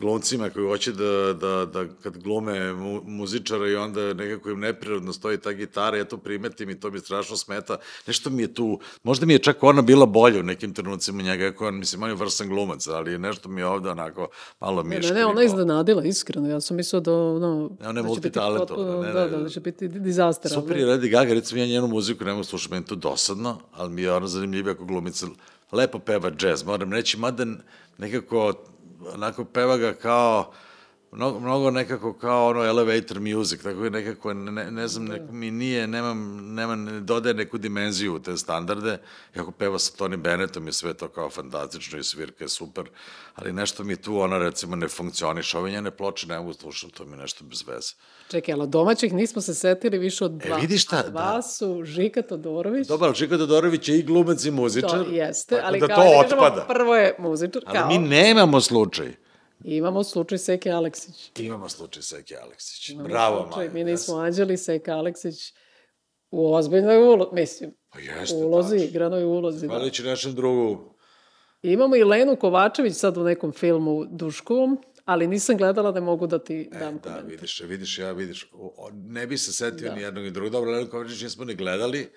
glumcima 0.00 0.50
koji 0.50 0.66
hoće 0.66 0.92
da, 0.92 1.32
da, 1.40 1.66
da 1.72 1.84
kad 2.02 2.18
glume 2.18 2.72
mu, 2.72 3.00
muzičara 3.04 3.68
i 3.68 3.76
onda 3.76 4.14
nekako 4.14 4.50
im 4.50 4.60
neprirodno 4.60 5.12
stoji 5.12 5.38
ta 5.38 5.52
gitara, 5.52 5.96
ja 5.96 6.04
to 6.04 6.16
primetim 6.16 6.70
i 6.70 6.80
to 6.80 6.90
mi 6.90 6.98
strašno 6.98 7.36
smeta. 7.36 7.76
Nešto 8.06 8.30
mi 8.30 8.42
je 8.42 8.54
tu, 8.54 8.80
možda 9.02 9.26
mi 9.26 9.32
je 9.32 9.38
čak 9.38 9.62
ona 9.62 9.82
bila 9.82 10.06
bolja 10.06 10.40
u 10.40 10.42
nekim 10.42 10.74
trenucima 10.74 11.22
njega, 11.22 11.46
ako 11.46 11.66
on, 11.66 11.78
mislim, 11.78 12.02
on 12.02 12.08
je 12.08 12.14
vrsan 12.14 12.48
glumac, 12.48 12.86
ali 12.86 13.18
nešto 13.18 13.48
mi 13.48 13.60
je 13.60 13.66
ovde 13.66 13.90
onako 13.90 14.28
malo 14.60 14.82
miško. 14.82 15.14
ne, 15.14 15.20
ne, 15.20 15.26
ona 15.26 15.40
je 15.40 15.46
iznenadila, 15.46 16.04
iskreno. 16.04 16.48
Ja 16.48 16.60
sam 16.60 16.76
mislila 16.76 17.00
da, 17.00 17.12
ono, 17.12 17.70
Ne, 17.80 17.88
ona 17.88 18.00
je 18.00 18.02
da 18.02 18.08
multitalentovna, 18.08 19.00
ne, 19.00 19.12
Da, 19.12 19.24
ne, 19.24 19.30
da, 19.30 19.36
ne. 19.36 19.42
da 19.42 19.48
će 19.48 19.60
biti 19.60 19.88
dizaster. 19.88 20.50
Super 20.50 20.76
je 20.76 20.86
Lady 20.86 21.10
Gaga, 21.10 21.34
recimo 21.34 21.60
ja 21.60 21.66
njenu 21.66 21.86
muziku 21.86 22.24
ne 22.24 22.32
mogu 22.32 22.44
slušati, 22.44 22.72
meni 22.74 22.86
to 22.86 22.94
dosadno, 22.94 23.60
ali 23.72 23.92
mi 23.92 24.02
je 24.02 24.12
ona 24.12 24.26
zanimljivija 24.26 24.72
ako 24.72 24.84
glumica. 24.84 25.26
Lepo 25.72 25.98
peva 25.98 26.30
džez, 26.30 26.64
moram 26.64 26.92
reći, 26.92 27.18
mada 27.18 27.46
nekako, 27.98 28.52
onako 29.14 29.44
peva 29.44 29.76
ga 29.76 29.94
kao, 29.94 30.52
mnogo, 31.14 31.40
mnogo 31.40 31.70
nekako 31.70 32.12
kao 32.12 32.48
ono 32.48 32.64
elevator 32.64 33.20
music, 33.20 33.62
tako 33.62 33.84
je 33.84 33.90
nekako, 33.90 34.34
ne, 34.34 34.70
ne 34.70 34.88
znam, 34.88 35.04
neko 35.04 35.32
mi 35.32 35.50
nije, 35.50 35.86
nemam, 35.86 36.54
nemam, 36.54 36.84
ne 36.84 37.00
dodaje 37.00 37.34
neku 37.34 37.58
dimenziju 37.58 38.14
u 38.14 38.18
te 38.18 38.36
standarde, 38.36 38.98
iako 39.36 39.50
peva 39.50 39.78
sa 39.78 39.92
Tony 39.98 40.16
Bennettom 40.16 40.68
i 40.68 40.72
sve 40.72 40.94
to 40.94 41.08
kao 41.08 41.30
fantastično 41.30 41.98
i 41.98 42.04
svirka 42.04 42.44
je 42.44 42.48
super, 42.48 42.84
ali 43.34 43.52
nešto 43.52 43.84
mi 43.84 43.96
tu, 43.96 44.18
ona 44.20 44.38
recimo 44.38 44.76
ne 44.76 44.88
funkcioniše, 44.88 45.58
ove 45.58 45.70
njene 45.70 45.90
ploče 45.90 46.26
ne 46.26 46.38
mogu 46.38 46.52
slušati, 46.52 46.92
to 46.92 47.04
mi 47.04 47.12
je 47.12 47.16
nešto 47.16 47.44
bez 47.44 47.64
veze. 47.68 47.92
Čekaj, 48.30 48.54
ali 48.54 48.68
domaćih 48.68 49.12
nismo 49.12 49.42
se 49.42 49.54
setili 49.54 49.98
više 49.98 50.24
od 50.24 50.32
dva. 50.32 50.58
E, 50.58 50.60
vidiš 50.60 50.82
šta, 50.82 51.02
dva 51.02 51.32
da. 51.36 51.42
su 51.42 51.84
Žika 51.84 52.22
Todorović. 52.22 52.88
Dobar, 52.88 53.14
Žika 53.14 53.38
Todorović 53.38 53.88
je 53.88 53.98
i 53.98 54.02
glumac 54.02 54.44
i 54.44 54.50
muzičar. 54.50 55.04
To 55.04 55.10
jeste, 55.10 55.60
ali 55.64 55.80
da 55.80 55.86
kao 55.86 55.96
to 55.96 56.02
da 56.02 56.22
kažemo, 56.22 56.42
otpada. 56.42 56.64
prvo 56.68 56.96
je 56.96 57.16
muzičar, 57.18 57.62
kao. 57.64 57.74
Ali 57.76 57.98
mi 57.98 58.08
nemamo 58.08 58.60
slučaj. 58.60 59.23
Imamo 59.64 60.04
slučaj 60.04 60.38
Seke 60.38 60.70
Aleksić. 60.70 61.30
Imamo 61.36 61.68
slučaj 61.68 62.02
Seke 62.02 62.36
Aleksić. 62.36 62.88
Imamo 62.88 63.08
Bravo, 63.08 63.42
slučaj, 63.42 63.64
Maja. 63.64 63.74
Mi 63.74 63.84
nismo 63.84 64.16
anđeli, 64.16 64.56
Seka 64.56 64.92
Aleksić 64.92 65.52
u 66.30 66.54
ozbiljnoj 66.54 66.98
ulozi, 66.98 67.30
mislim, 67.32 67.74
Pa 67.90 67.98
jeste, 68.00 68.36
u 68.36 68.38
ulozi, 68.40 68.70
tačno. 68.70 68.84
igranoj 68.84 69.24
ulozi. 69.24 69.66
Da. 69.66 69.68
Hvalići 69.68 70.02
našem 70.02 70.34
drugu. 70.34 70.94
Imamo 71.62 71.96
i 71.96 72.04
Lenu 72.04 72.36
Kovačević 72.36 72.94
sad 72.94 73.16
u 73.16 73.24
nekom 73.24 73.52
filmu 73.52 74.04
Duškovom, 74.06 74.78
ali 75.04 75.26
nisam 75.26 75.56
gledala 75.56 75.92
da 75.92 76.00
mogu 76.00 76.26
da 76.26 76.38
ti 76.38 76.68
dam 76.72 76.80
Da, 76.94 77.00
komentar. 77.00 77.24
vidiš, 77.26 77.60
vidiš, 77.60 77.98
ja 77.98 78.12
vidiš, 78.12 78.48
o- 78.52 78.90
ne 78.92 79.26
bi 79.26 79.38
se 79.38 79.52
setio 79.52 79.88
Da. 79.88 79.94
ni 79.94 80.02
jednog 80.02 80.24
ni 80.24 80.30
drugog. 80.30 80.52
Dobro, 80.52 80.70
Lenu 80.70 80.90
Kovačić 80.90 81.22
nismo 81.22 81.44
ni 81.44 81.54
gledali, 81.54 82.08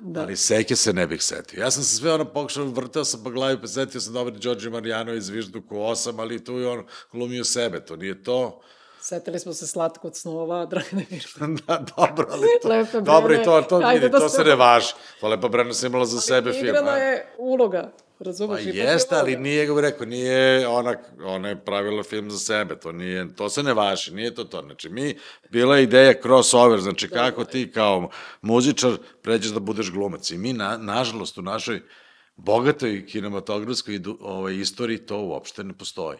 da. 0.00 0.20
ali 0.20 0.36
Seke 0.36 0.76
se 0.76 0.92
ne 0.92 1.06
bih 1.06 1.22
setio. 1.22 1.60
Ja 1.60 1.70
sam 1.70 1.82
se 1.82 1.96
sve 1.96 2.12
ono 2.12 2.24
pokušao, 2.24 2.64
vrteo 2.64 3.04
sam 3.04 3.24
po 3.24 3.30
glavi, 3.30 3.60
pa 3.60 3.66
setio 3.66 4.00
sam 4.00 4.12
dobro 4.12 4.34
Đorđe 4.34 4.70
Marijanović, 4.70 5.22
Zvižduku 5.22 5.74
8, 5.74 6.20
ali 6.20 6.44
tu 6.44 6.52
je 6.58 6.68
on 6.68 6.86
glumio 7.12 7.44
sebe, 7.44 7.84
to 7.84 7.96
nije 7.96 8.22
to. 8.22 8.60
Setili 9.00 9.38
smo 9.38 9.52
se 9.52 9.66
slatko 9.66 10.06
od 10.06 10.16
snova, 10.16 10.66
Dragane 10.66 11.06
Mirković. 11.10 11.60
da, 11.66 11.84
dobro, 11.96 12.26
ali 12.30 12.46
to, 12.92 13.00
dobro 13.00 13.34
i 13.34 13.44
to, 13.44 13.62
to, 13.62 13.76
ajde 13.76 14.00
vidi, 14.00 14.08
da 14.08 14.18
to 14.18 14.28
se- 14.28 14.44
ne 14.44 14.54
važi. 14.54 14.92
To 15.20 15.28
Lepa 15.28 15.48
Brena 15.48 15.72
se 15.72 15.86
imala 15.86 16.04
za 16.04 16.20
sebe 16.20 16.52
film. 16.52 16.66
Igrana 16.66 16.90
a? 16.90 16.96
je 16.96 17.34
uloga, 17.38 17.92
Pa 17.98 18.05
razumeš? 18.18 18.66
je 18.66 18.74
jeste, 18.74 19.14
ali 19.14 19.36
nije, 19.36 19.66
bi 19.66 19.80
rekao, 19.80 20.06
nije 20.06 20.68
ona, 20.68 20.94
ona 21.24 21.48
je 21.48 21.64
pravila 21.64 22.02
film 22.02 22.30
za 22.30 22.38
sebe, 22.38 22.78
to 22.78 22.92
nije, 22.92 23.34
to 23.34 23.48
se 23.48 23.62
ne 23.62 23.74
važi, 23.74 24.14
nije 24.14 24.34
to 24.34 24.44
to. 24.44 24.62
Znači, 24.62 24.88
mi, 24.88 25.16
bila 25.50 25.76
je 25.76 25.82
ideja 25.82 26.14
crossover, 26.22 26.80
znači 26.80 27.08
kako 27.08 27.44
ti 27.44 27.72
kao 27.72 28.10
muzičar 28.42 28.96
pređeš 29.22 29.50
da 29.50 29.60
budeš 29.60 29.90
glumac. 29.90 30.30
I 30.30 30.38
mi, 30.38 30.52
na, 30.52 30.76
nažalost, 30.76 31.38
u 31.38 31.42
našoj 31.42 31.82
bogatoj 32.36 33.06
kinematografskoj 33.06 34.00
ovaj, 34.20 34.54
istoriji 34.54 34.98
to 34.98 35.20
uopšte 35.20 35.64
ne 35.64 35.78
postoji. 35.78 36.18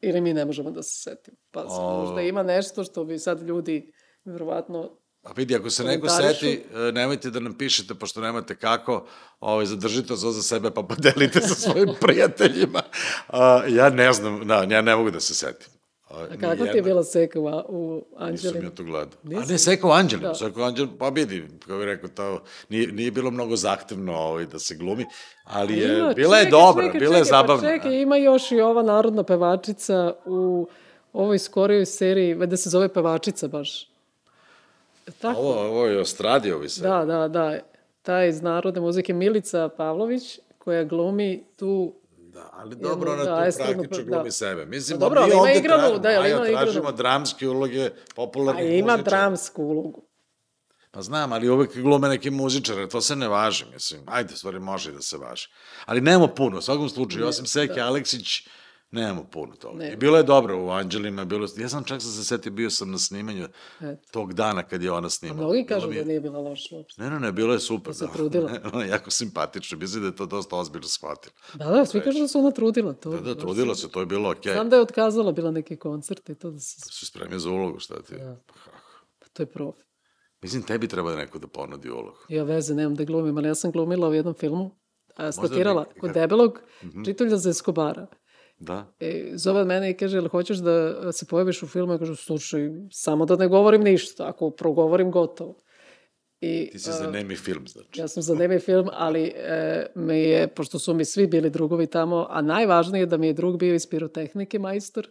Ili 0.00 0.20
mi 0.20 0.34
ne 0.34 0.44
možemo 0.44 0.70
da 0.70 0.82
se 0.82 1.02
setimo. 1.02 1.36
Pa 1.50 1.64
O. 1.68 2.04
možda 2.04 2.20
ima 2.20 2.42
nešto 2.42 2.84
što 2.84 3.04
bi 3.04 3.18
sad 3.18 3.42
ljudi 3.42 3.92
verovatno 4.24 4.98
A 5.22 5.32
vidi, 5.36 5.56
ako 5.56 5.70
se 5.70 5.84
neko 5.84 6.08
seti, 6.08 6.64
e, 6.74 6.92
nemojte 6.92 7.30
da 7.30 7.40
nam 7.40 7.54
pišete, 7.54 7.94
pošto 7.94 8.20
nemate 8.20 8.56
kako, 8.56 9.06
ovaj, 9.40 9.66
zadržite 9.66 10.08
to 10.08 10.16
za 10.16 10.42
sebe 10.42 10.70
pa 10.70 10.82
podelite 10.82 11.40
sa 11.40 11.54
svojim 11.54 11.88
prijateljima. 12.00 12.82
A, 13.28 13.62
ja 13.68 13.90
ne 13.90 14.12
znam, 14.12 14.48
da, 14.48 14.66
ja 14.70 14.82
ne 14.82 14.96
mogu 14.96 15.10
da 15.10 15.20
se 15.20 15.34
setim. 15.34 15.68
A, 16.10 16.22
A 16.22 16.36
kako 16.40 16.66
ti 16.66 16.76
je 16.76 16.82
bila 16.82 17.04
seka 17.04 17.40
u, 17.40 17.44
u 17.68 18.04
Nisam 18.10 18.28
Anđelinu? 18.28 18.64
ja 18.64 18.70
to 18.70 18.82
gledao. 18.84 19.18
A 19.24 19.44
ne, 19.48 19.58
Seko 19.58 19.90
Anđelin, 19.90 20.22
Da. 20.22 20.28
da. 20.28 20.34
Seko 20.34 20.62
Anđelin, 20.62 20.98
pa 20.98 21.08
vidi, 21.08 21.48
kako 21.60 21.78
bih 21.78 21.84
rekao, 21.86 22.08
to 22.08 22.42
nije, 22.68 22.92
nije 22.92 23.10
bilo 23.10 23.30
mnogo 23.30 23.56
zahtevno 23.56 24.16
ovaj, 24.16 24.46
da 24.46 24.58
se 24.58 24.74
glumi, 24.74 25.04
ali 25.44 25.78
je, 25.78 25.98
Ima, 25.98 26.12
bila 26.12 26.36
je 26.36 26.44
čekaj, 26.44 26.50
dobra, 26.60 26.86
čekaj, 26.86 27.00
bila 27.00 27.16
je 27.16 27.24
čekaj, 27.24 27.38
zabavna. 27.38 27.62
Pa 27.62 27.74
čekaj, 27.74 28.00
ima 28.02 28.16
još 28.16 28.52
i 28.52 28.60
ova 28.60 28.82
narodna 28.82 29.22
pevačica 29.22 30.14
u 30.26 30.68
ovoj 31.12 31.38
skorijoj 31.38 31.86
seriji, 31.86 32.34
da 32.46 32.56
se 32.56 32.70
zove 32.70 32.92
pevačica 32.92 33.48
baš. 33.48 33.87
Tako? 35.20 35.40
Ovo, 35.40 35.60
ovo 35.60 35.86
je 35.86 36.00
Ostradiovi 36.00 36.68
se. 36.68 36.82
Da, 36.82 37.04
da, 37.04 37.28
da. 37.28 37.58
Ta 38.02 38.24
iz 38.24 38.42
narodne 38.42 38.80
muzike 38.80 39.12
Milica 39.14 39.68
Pavlović, 39.76 40.38
koja 40.58 40.84
glumi 40.84 41.44
tu 41.56 41.94
Da, 42.16 42.50
ali 42.52 42.76
dobro, 42.76 43.12
ona 43.12 43.24
da, 43.24 43.50
tu 43.50 43.56
praktično 43.58 44.04
da. 44.04 44.16
glumi 44.16 44.30
sebe. 44.30 44.66
Mislim, 44.66 44.98
Pa 45.00 45.04
dobro, 45.04 45.20
mi 45.20 45.24
ali 45.24 45.32
ima 45.32 45.40
ovde 45.42 45.58
igranu, 45.58 45.98
da, 45.98 46.08
ali 46.08 46.30
ima 46.30 46.46
igranu. 46.46 46.64
tražimo 46.64 46.92
dramske 46.92 47.48
uloge 47.48 47.90
popularnih 48.14 48.78
ima 48.78 48.92
muzičara. 48.92 49.02
dramsku 49.02 49.62
ulogu. 49.62 50.02
Pa 50.90 51.02
znam, 51.02 51.32
ali 51.32 51.48
uvek 51.48 51.76
glume 51.76 52.08
neki 52.08 52.30
muzičare, 52.30 52.88
to 52.88 53.00
se 53.00 53.16
ne 53.16 53.28
važi, 53.28 53.64
mislim. 53.72 54.00
Ajde, 54.06 54.36
stvari 54.36 54.58
može 54.60 54.92
da 54.92 55.00
se 55.00 55.16
važi. 55.16 55.48
Ali 55.86 56.00
nemamo 56.00 56.34
puno, 56.34 56.58
u 56.58 56.62
svakom 56.62 56.88
slučaju, 56.88 57.26
osim 57.26 57.46
Seke 57.46 57.80
Aleksić, 57.80 58.48
nemamo 58.90 59.24
puno 59.24 59.54
toga. 59.54 59.78
Ne. 59.78 59.92
I 59.92 59.96
bilo 59.96 60.16
je 60.16 60.22
dobro 60.22 60.58
u 60.58 60.70
Anđelima, 60.70 61.24
bilo. 61.24 61.48
Ja 61.56 61.68
sam 61.68 61.84
čak 61.84 62.02
sam 62.02 62.10
se 62.12 62.24
setio, 62.24 62.52
bio 62.52 62.70
sam 62.70 62.90
na 62.90 62.98
snimanju 62.98 63.48
Eto. 63.80 64.02
tog 64.10 64.32
dana 64.34 64.62
kad 64.62 64.82
je 64.82 64.92
ona 64.92 65.10
snimala. 65.10 65.40
mnogi 65.40 65.64
kažu 65.64 65.88
mi 65.88 65.94
je- 65.94 66.02
da 66.02 66.08
nije 66.08 66.20
bila 66.20 66.38
loša 66.40 66.76
uopšte. 66.76 67.02
Ne, 67.02 67.10
ne, 67.10 67.20
ne, 67.20 67.32
bilo 67.32 67.52
je 67.52 67.60
super. 67.60 67.94
se 67.94 68.06
da. 68.06 68.12
trudila. 68.12 68.50
Ona 68.72 68.82
je 68.82 68.88
jako 68.88 69.10
simpatična, 69.10 69.78
mislim 69.78 70.02
da 70.02 70.08
je 70.08 70.16
to 70.16 70.26
dosta 70.26 70.56
ozbiljno 70.56 70.88
shvatila. 70.88 71.34
Da, 71.54 71.64
da, 71.66 71.86
svi 71.86 72.00
kažu 72.00 72.18
da 72.18 72.28
se 72.28 72.38
ona 72.38 72.50
trudila. 72.50 72.92
To, 72.94 73.10
Da, 73.10 73.20
da, 73.20 73.34
trudila 73.36 73.74
se, 73.74 73.88
to 73.88 74.00
je 74.00 74.06
bilo 74.06 74.30
okej. 74.30 74.52
Znam 74.52 74.70
da 74.70 74.76
je 74.76 74.82
otkazala 74.82 75.32
bila 75.32 75.50
neki 75.50 75.76
koncert 75.76 76.28
i 76.28 76.34
to 76.34 76.50
da 76.50 76.58
se... 76.60 76.80
Se 76.82 77.06
spremio 77.06 77.38
za 77.38 77.50
ulogu, 77.50 77.78
šta 77.78 78.02
ti? 78.02 78.14
Da. 78.14 78.36
Pa 79.18 79.26
to 79.28 79.42
je 79.42 79.46
profi. 79.46 79.80
Mislim, 80.42 80.62
tebi 80.62 80.88
treba 80.88 81.10
da 81.10 81.16
neko 81.16 81.38
da 81.38 81.46
ponudi 81.46 81.90
ulogu. 81.90 82.18
Ja 82.28 82.44
veze 82.44 82.74
nemam 82.74 82.94
da 82.94 83.04
glumim, 83.04 83.36
ali 83.38 83.48
ja 83.48 83.54
sam 83.54 83.72
glumila 83.72 84.08
u 84.08 84.14
jednom 84.14 84.34
filmu, 84.34 84.70
a, 85.16 85.32
statirala 85.32 85.84
kod 86.00 86.12
debelog 86.12 86.58
Mhm. 86.84 87.02
čitulja 87.04 87.36
za 87.36 87.50
Eskobara. 87.50 88.06
Da? 88.58 88.86
E, 89.00 89.30
zove 89.34 89.64
mene 89.64 89.90
i 89.90 89.94
kaže, 89.94 90.16
jel 90.16 90.28
hoćeš 90.28 90.58
da 90.58 91.12
se 91.12 91.26
pojaviš 91.26 91.62
u 91.62 91.66
filmu? 91.66 91.92
Ja 91.92 91.98
kažu, 91.98 92.16
slušaj, 92.16 92.70
samo 92.90 93.26
da 93.26 93.36
ne 93.36 93.48
govorim 93.48 93.82
ništa, 93.82 94.28
ako 94.28 94.50
progovorim, 94.50 95.10
gotovo. 95.10 95.54
I, 96.40 96.68
Ti 96.72 96.78
si 96.78 96.90
za 96.92 97.10
nemi 97.10 97.36
film, 97.36 97.68
znači. 97.68 98.00
Ja 98.00 98.08
sam 98.08 98.22
za 98.22 98.34
nemi 98.34 98.58
film, 98.58 98.88
ali 98.92 99.32
e, 99.36 99.86
me 99.94 100.20
je, 100.20 100.48
pošto 100.48 100.78
su 100.78 100.94
mi 100.94 101.04
svi 101.04 101.26
bili 101.26 101.50
drugovi 101.50 101.86
tamo, 101.86 102.26
a 102.30 102.42
najvažnije 102.42 103.02
je 103.02 103.06
da 103.06 103.16
mi 103.16 103.26
je 103.26 103.32
drug 103.32 103.58
bio 103.58 103.74
iz 103.74 103.86
pirotehnike 103.86 104.58
majstor, 104.58 105.06
e, 105.06 105.10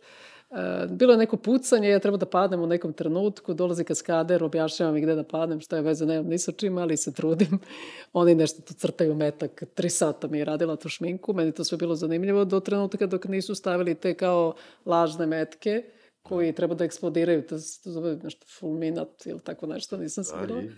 bilo 0.89 1.13
je 1.13 1.17
neko 1.17 1.37
pucanje, 1.37 1.89
ja 1.89 1.99
treba 1.99 2.17
da 2.17 2.25
padnem 2.25 2.61
u 2.61 2.67
nekom 2.67 2.93
trenutku, 2.93 3.53
dolazi 3.53 3.83
kaskader, 3.83 4.43
objašnjava 4.43 4.91
mi 4.91 5.01
gde 5.01 5.15
da 5.15 5.23
padnem, 5.23 5.59
šta 5.59 5.75
je 5.75 5.81
veze, 5.81 6.05
nemam 6.05 6.27
ni 6.27 6.37
sa 6.37 6.51
čim, 6.51 6.77
ali 6.77 6.97
se 6.97 7.13
trudim. 7.13 7.59
Oni 8.13 8.35
nešto 8.35 8.61
tu 8.61 8.73
crtaju 8.73 9.15
metak, 9.15 9.63
tri 9.73 9.89
sata 9.89 10.27
mi 10.27 10.37
je 10.37 10.45
radila 10.45 10.75
tu 10.75 10.89
šminku, 10.89 11.33
meni 11.33 11.51
to 11.51 11.63
sve 11.63 11.77
bilo 11.77 11.95
zanimljivo 11.95 12.45
do 12.45 12.59
trenutka 12.59 13.07
dok 13.07 13.25
nisu 13.25 13.55
stavili 13.55 13.95
te 13.95 14.13
kao 14.13 14.55
lažne 14.85 15.25
metke, 15.25 15.83
koji 16.21 16.53
treba 16.53 16.75
da 16.75 16.85
eksplodiraju, 16.85 17.47
to 17.47 17.59
se 17.59 17.91
zove 17.91 18.15
nešto 18.23 18.45
fulminat 18.59 19.25
ili 19.25 19.39
tako 19.39 19.67
nešto, 19.67 19.97
nisam 19.97 20.23
sigurna. 20.23 20.61
i? 20.61 20.69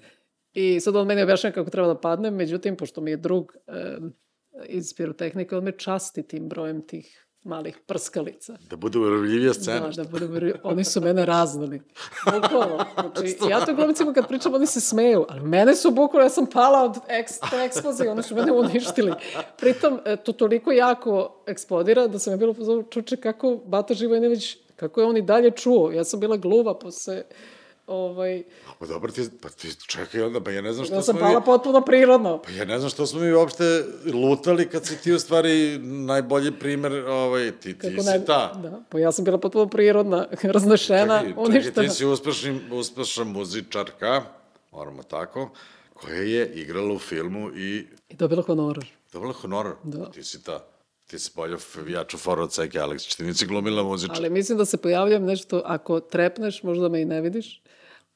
I 0.53 0.79
sad 0.79 0.95
on 0.95 1.07
meni 1.07 1.21
objašnjava 1.21 1.53
kako 1.53 1.69
treba 1.69 1.87
da 1.87 1.99
padnem, 1.99 2.35
međutim, 2.35 2.75
pošto 2.75 3.01
mi 3.01 3.11
je 3.11 3.17
drug 3.17 3.53
e, 3.67 3.97
iz 4.65 4.93
pirotehnike, 4.97 5.55
on 5.55 5.63
me 5.63 5.77
časti 5.77 6.23
tim 6.23 6.49
brojem 6.49 6.87
tih 6.87 7.28
malih 7.43 7.77
prskalica. 7.85 8.57
Da 8.69 8.75
bude 8.75 8.99
uravljivija 8.99 9.53
scena. 9.53 9.89
Da, 9.89 10.03
da 10.03 10.09
bude, 10.09 10.53
oni 10.63 10.83
su 10.83 11.01
mene 11.01 11.25
raznali. 11.25 11.81
Bukvalno. 12.25 12.85
Znači, 13.15 13.37
ja 13.49 13.65
to 13.65 13.73
glumicima 13.73 14.13
kad 14.13 14.27
pričam, 14.27 14.53
oni 14.53 14.65
se 14.65 14.81
smeju, 14.81 15.25
ali 15.29 15.41
mene 15.41 15.75
su 15.75 15.91
bukvalno, 15.91 16.25
ja 16.25 16.29
sam 16.29 16.45
pala 16.45 16.83
od 16.83 16.97
eks, 17.07 17.33
eksplozije, 17.65 18.11
oni 18.11 18.23
su 18.23 18.35
mene 18.35 18.51
uništili. 18.51 19.13
Pritom, 19.57 19.99
e, 20.05 20.15
to 20.17 20.31
toliko 20.31 20.71
jako 20.71 21.43
eksplodira 21.47 22.07
da 22.07 22.19
sam 22.19 22.33
je 22.33 22.37
bilo 22.37 22.53
pozorno 22.53 22.83
čuče 22.83 23.17
kako 23.17 23.59
Bata 23.65 23.93
Živojinović, 23.93 24.57
kako 24.75 25.01
je 25.01 25.07
on 25.07 25.17
i 25.17 25.21
dalje 25.21 25.51
čuo. 25.51 25.91
Ja 25.91 26.03
sam 26.03 26.19
bila 26.19 26.37
gluva 26.37 26.79
posle 26.79 27.23
ovaj, 27.89 28.43
Pa 28.79 28.85
dobro, 28.85 29.11
ti, 29.11 29.29
pa 29.41 29.49
ti 29.49 29.75
čekaj 29.87 30.21
onda, 30.21 30.43
pa 30.43 30.51
ja 30.51 30.61
ne 30.61 30.73
znam 30.73 30.85
što 30.85 30.95
ja 30.95 31.01
sam 31.01 31.15
smo 31.15 31.25
pala 31.25 31.39
mi... 31.39 31.45
potpuno 31.45 31.81
prirodno. 31.81 32.41
Pa 32.41 32.51
ja 32.51 32.65
ne 32.65 32.79
znam 32.79 32.89
što 32.89 33.05
smo 33.05 33.19
mi 33.19 33.31
uopšte 33.33 33.83
lutali 34.13 34.69
kad 34.69 34.85
si 34.85 34.97
ti 35.01 35.13
u 35.13 35.19
stvari 35.19 35.77
najbolji 35.81 36.51
primer, 36.51 36.93
ovaj, 36.93 37.51
ti, 37.51 37.73
ti 37.77 37.89
Kako 37.89 38.03
si 38.03 38.09
ne, 38.09 38.25
ta. 38.25 38.53
Da, 38.53 38.81
pa 38.89 38.99
ja 38.99 39.11
sam 39.11 39.25
bila 39.25 39.37
potpuno 39.37 39.67
prirodna, 39.69 40.27
raznešena, 40.43 41.19
Čekaj, 41.19 41.29
čekaj, 41.29 41.43
uništena. 41.45 41.87
ti 41.87 41.95
si 41.95 42.05
uspešni, 42.05 42.59
uspešna 42.71 43.23
muzičarka, 43.23 44.21
moramo 44.71 45.03
tako, 45.03 45.49
koja 45.93 46.21
je 46.21 46.51
igrala 46.53 46.93
u 46.93 46.99
filmu 46.99 47.49
i 47.55 47.87
I 48.09 48.15
dobila 48.15 48.41
honorar. 48.41 48.85
dobila 49.13 49.33
honorar. 49.33 49.73
Da. 49.83 50.11
Ti 50.11 50.23
si 50.23 50.43
ta. 50.43 50.65
Ti 51.07 51.19
si 51.19 51.31
bolja 51.35 51.57
jaču 51.87 52.17
foru 52.17 52.43
od 52.43 52.53
Seke 52.53 52.79
Aleksić. 52.79 53.15
Ti 53.15 53.23
nisi 53.23 53.45
glumila 53.45 53.83
muzičar. 53.83 54.15
Ali 54.17 54.29
mislim 54.29 54.57
da 54.57 54.65
se 54.65 54.77
pojavljam 54.77 55.23
nešto, 55.25 55.61
ako 55.65 55.99
trepneš, 55.99 56.63
možda 56.63 56.89
me 56.89 57.01
i 57.01 57.05
ne 57.05 57.21
vidiš. 57.21 57.61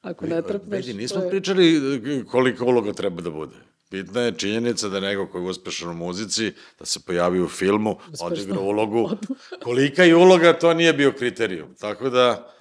Ako 0.04 0.26
ne 0.26 0.42
trepneš... 0.42 0.86
Vidi, 0.86 0.98
nismo 0.98 1.22
je- 1.22 1.30
pričali 1.30 1.76
e, 1.96 2.24
koliko 2.24 2.64
uloga 2.64 2.92
treba 2.92 3.22
da 3.22 3.30
bude. 3.30 3.56
Bitna 3.90 4.20
je 4.20 4.38
činjenica 4.38 4.88
da 4.88 5.00
neko 5.00 5.26
koji 5.32 5.42
je 5.42 5.50
uspešan 5.50 5.90
u 5.90 5.94
muzici, 5.94 6.52
da 6.78 6.84
se 6.84 7.00
pojavi 7.06 7.40
u 7.42 7.48
filmu, 7.48 7.96
odigra 8.20 8.60
ulogu. 8.60 9.10
Kolika 9.64 10.04
je 10.04 10.16
uloga, 10.16 10.52
to 10.58 10.74
nije 10.74 10.92
bio 10.92 11.12
kriterijum. 11.12 11.74
Tako 11.74 12.10
da, 12.10 12.52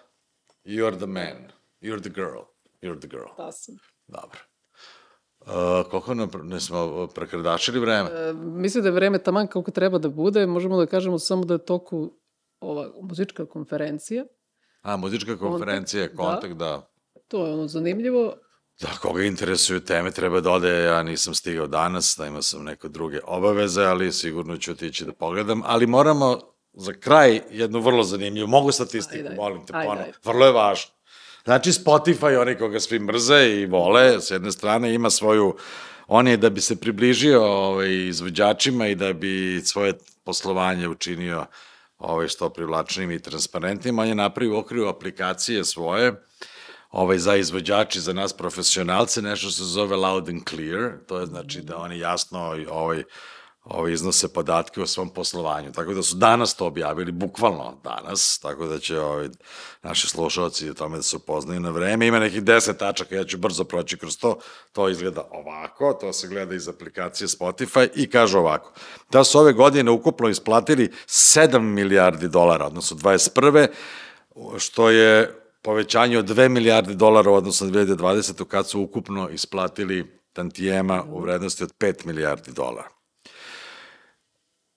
you're 0.65 0.97
the 0.97 1.05
man, 1.05 1.51
you're 1.81 2.01
the 2.01 2.09
girl, 2.09 2.41
you're 2.81 2.99
the 2.99 3.07
girl. 3.07 3.29
Da 3.37 3.51
sam. 3.51 3.75
Dobro. 4.07 4.39
Uh, 5.39 5.89
koliko 5.91 6.13
nam, 6.13 6.29
ne 6.43 6.59
smo 6.59 7.07
prekrdačili 7.07 7.79
vreme? 7.79 8.09
E, 8.09 8.33
mislim 8.33 8.83
da 8.83 8.87
je 8.89 8.93
vreme 8.93 9.17
taman 9.19 9.47
kako 9.47 9.71
treba 9.71 9.97
da 9.97 10.09
bude. 10.09 10.45
Možemo 10.45 10.77
da 10.77 10.85
kažemo 10.85 11.19
samo 11.19 11.45
da 11.45 11.53
je 11.53 11.65
toku 11.65 12.13
ova 12.59 12.91
muzička 13.01 13.45
konferencija. 13.45 14.25
A, 14.81 14.97
muzička 14.97 15.37
konferencija, 15.37 16.07
da. 16.07 16.15
kontakt, 16.15 16.53
da. 16.53 16.92
To 17.33 17.45
je 17.45 17.53
ono 17.53 17.67
zanimljivo. 17.67 18.33
Da, 18.81 18.87
koga 19.01 19.23
interesuju 19.23 19.79
teme, 19.79 20.11
treba 20.11 20.41
da 20.41 20.51
ode, 20.51 20.83
ja 20.83 21.03
nisam 21.03 21.33
stigao 21.33 21.67
danas, 21.67 22.15
da 22.17 22.25
imao 22.25 22.41
sam 22.41 22.63
neke 22.63 22.87
druge 22.87 23.19
obaveze, 23.23 23.83
ali 23.83 24.11
sigurno 24.11 24.57
ću 24.57 24.71
otići 24.71 25.05
da 25.05 25.13
pogledam, 25.13 25.61
ali 25.65 25.87
moramo 25.87 26.39
za 26.73 26.93
kraj 26.93 27.41
jednu 27.51 27.79
vrlo 27.79 28.03
zanimljivu, 28.03 28.47
mogu 28.47 28.71
statistiku, 28.71 29.25
ajde. 29.25 29.35
molim 29.35 29.65
te, 29.65 29.73
ajde. 29.75 30.11
vrlo 30.23 30.45
je 30.45 30.51
važno. 30.51 30.91
Znači, 31.43 31.71
Spotify, 31.71 32.41
oni 32.41 32.55
koga 32.55 32.79
svi 32.79 32.99
mrze 32.99 33.49
i 33.49 33.65
vole, 33.65 34.21
s 34.21 34.31
jedne 34.31 34.51
strane 34.51 34.93
ima 34.93 35.09
svoju, 35.09 35.55
on 36.07 36.27
je 36.27 36.37
da 36.37 36.49
bi 36.49 36.61
se 36.61 36.75
približio 36.75 37.43
ovaj, 37.43 38.07
izvođačima 38.07 38.87
i 38.87 38.95
da 38.95 39.13
bi 39.13 39.61
svoje 39.65 39.93
poslovanje 40.23 40.87
učinio 40.87 41.45
ovaj, 41.97 42.27
što 42.27 42.49
privlačnim 42.49 43.11
i 43.11 43.21
transparentnim, 43.21 43.99
on 43.99 44.07
je 44.07 44.15
napravio 44.15 44.55
u 44.55 44.59
okviru 44.59 44.87
aplikacije 44.87 45.65
svoje, 45.65 46.13
ovaj, 46.93 47.17
za 47.17 47.35
izvođači, 47.35 48.01
za 48.01 48.13
nas 48.13 48.33
profesionalce, 48.33 49.21
nešto 49.21 49.47
što 49.47 49.57
se 49.57 49.63
zove 49.63 49.95
loud 49.95 50.29
and 50.29 50.41
clear, 50.49 50.91
to 51.07 51.19
je 51.19 51.25
znači 51.25 51.61
da 51.61 51.77
oni 51.77 51.99
jasno 51.99 52.39
ovaj, 52.69 53.03
ovaj, 53.63 53.93
iznose 53.93 54.33
podatke 54.33 54.81
o 54.81 54.87
svom 54.87 55.09
poslovanju. 55.09 55.71
Tako 55.71 55.93
da 55.93 56.03
su 56.03 56.15
danas 56.15 56.55
to 56.55 56.65
objavili, 56.65 57.11
bukvalno 57.11 57.77
danas, 57.83 58.39
tako 58.39 58.67
da 58.67 58.79
će 58.79 58.99
ovaj, 58.99 59.29
naši 59.83 60.07
slušalci 60.07 60.69
o 60.69 60.73
tome 60.73 60.97
da 60.97 61.03
se 61.03 61.15
upoznaju 61.15 61.59
na 61.59 61.69
vreme. 61.69 62.07
Ima 62.07 62.19
nekih 62.19 62.43
deset 62.43 62.77
tačaka, 62.77 63.15
ja 63.15 63.23
ću 63.23 63.37
brzo 63.37 63.63
proći 63.63 63.97
kroz 63.97 64.17
to. 64.17 64.39
To 64.71 64.89
izgleda 64.89 65.27
ovako, 65.31 65.93
to 65.93 66.13
se 66.13 66.27
gleda 66.27 66.55
iz 66.55 66.67
aplikacije 66.67 67.27
Spotify 67.27 67.89
i 67.95 68.09
kaže 68.09 68.37
ovako. 68.37 68.73
Da 69.11 69.23
su 69.23 69.39
ove 69.39 69.53
godine 69.53 69.91
ukupno 69.91 70.29
isplatili 70.29 70.91
7 71.07 71.59
milijardi 71.59 72.27
dolara, 72.27 72.65
odnosno 72.65 72.97
21 72.97 73.67
što 74.57 74.89
je 74.89 75.42
povećanje 75.63 76.17
od 76.17 76.29
2 76.29 76.49
milijarde 76.49 76.93
dolara 76.93 77.31
u 77.31 77.33
odnosu 77.33 77.65
na 77.65 77.71
2020. 77.71 78.45
kad 78.45 78.69
su 78.69 78.81
ukupno 78.81 79.29
isplatili 79.29 80.19
tantijema 80.33 81.03
u 81.09 81.21
vrednosti 81.21 81.63
od 81.63 81.73
5 81.79 82.05
milijardi 82.05 82.51
dolara. 82.51 82.89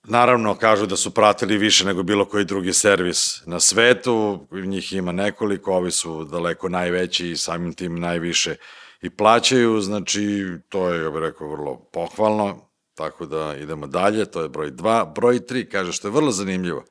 Naravno, 0.08 0.54
kažu 0.54 0.86
da 0.86 0.96
su 0.96 1.10
pratili 1.14 1.58
više 1.58 1.84
nego 1.84 2.02
bilo 2.02 2.24
koji 2.24 2.44
drugi 2.44 2.72
servis 2.72 3.46
na 3.46 3.60
svetu, 3.60 4.46
njih 4.52 4.92
ima 4.92 5.12
nekoliko, 5.12 5.72
ovi 5.72 5.90
su 5.90 6.24
daleko 6.24 6.68
najveći 6.68 7.30
i 7.30 7.36
samim 7.36 7.74
tim 7.74 8.00
najviše 8.00 8.56
i 9.02 9.10
plaćaju, 9.10 9.80
znači 9.80 10.44
to 10.68 10.88
je, 10.88 11.02
ja 11.02 11.10
bih 11.10 11.20
rekao, 11.20 11.48
vrlo 11.48 11.76
pohvalno, 11.92 12.68
tako 12.94 13.26
da 13.26 13.56
idemo 13.56 13.86
dalje, 13.86 14.24
to 14.24 14.42
je 14.42 14.48
broj 14.48 14.70
2. 14.70 15.14
Broj 15.14 15.40
3 15.40 15.68
kaže 15.68 15.92
što 15.92 16.08
je 16.08 16.12
vrlo 16.12 16.30
zanimljivo. 16.30 16.84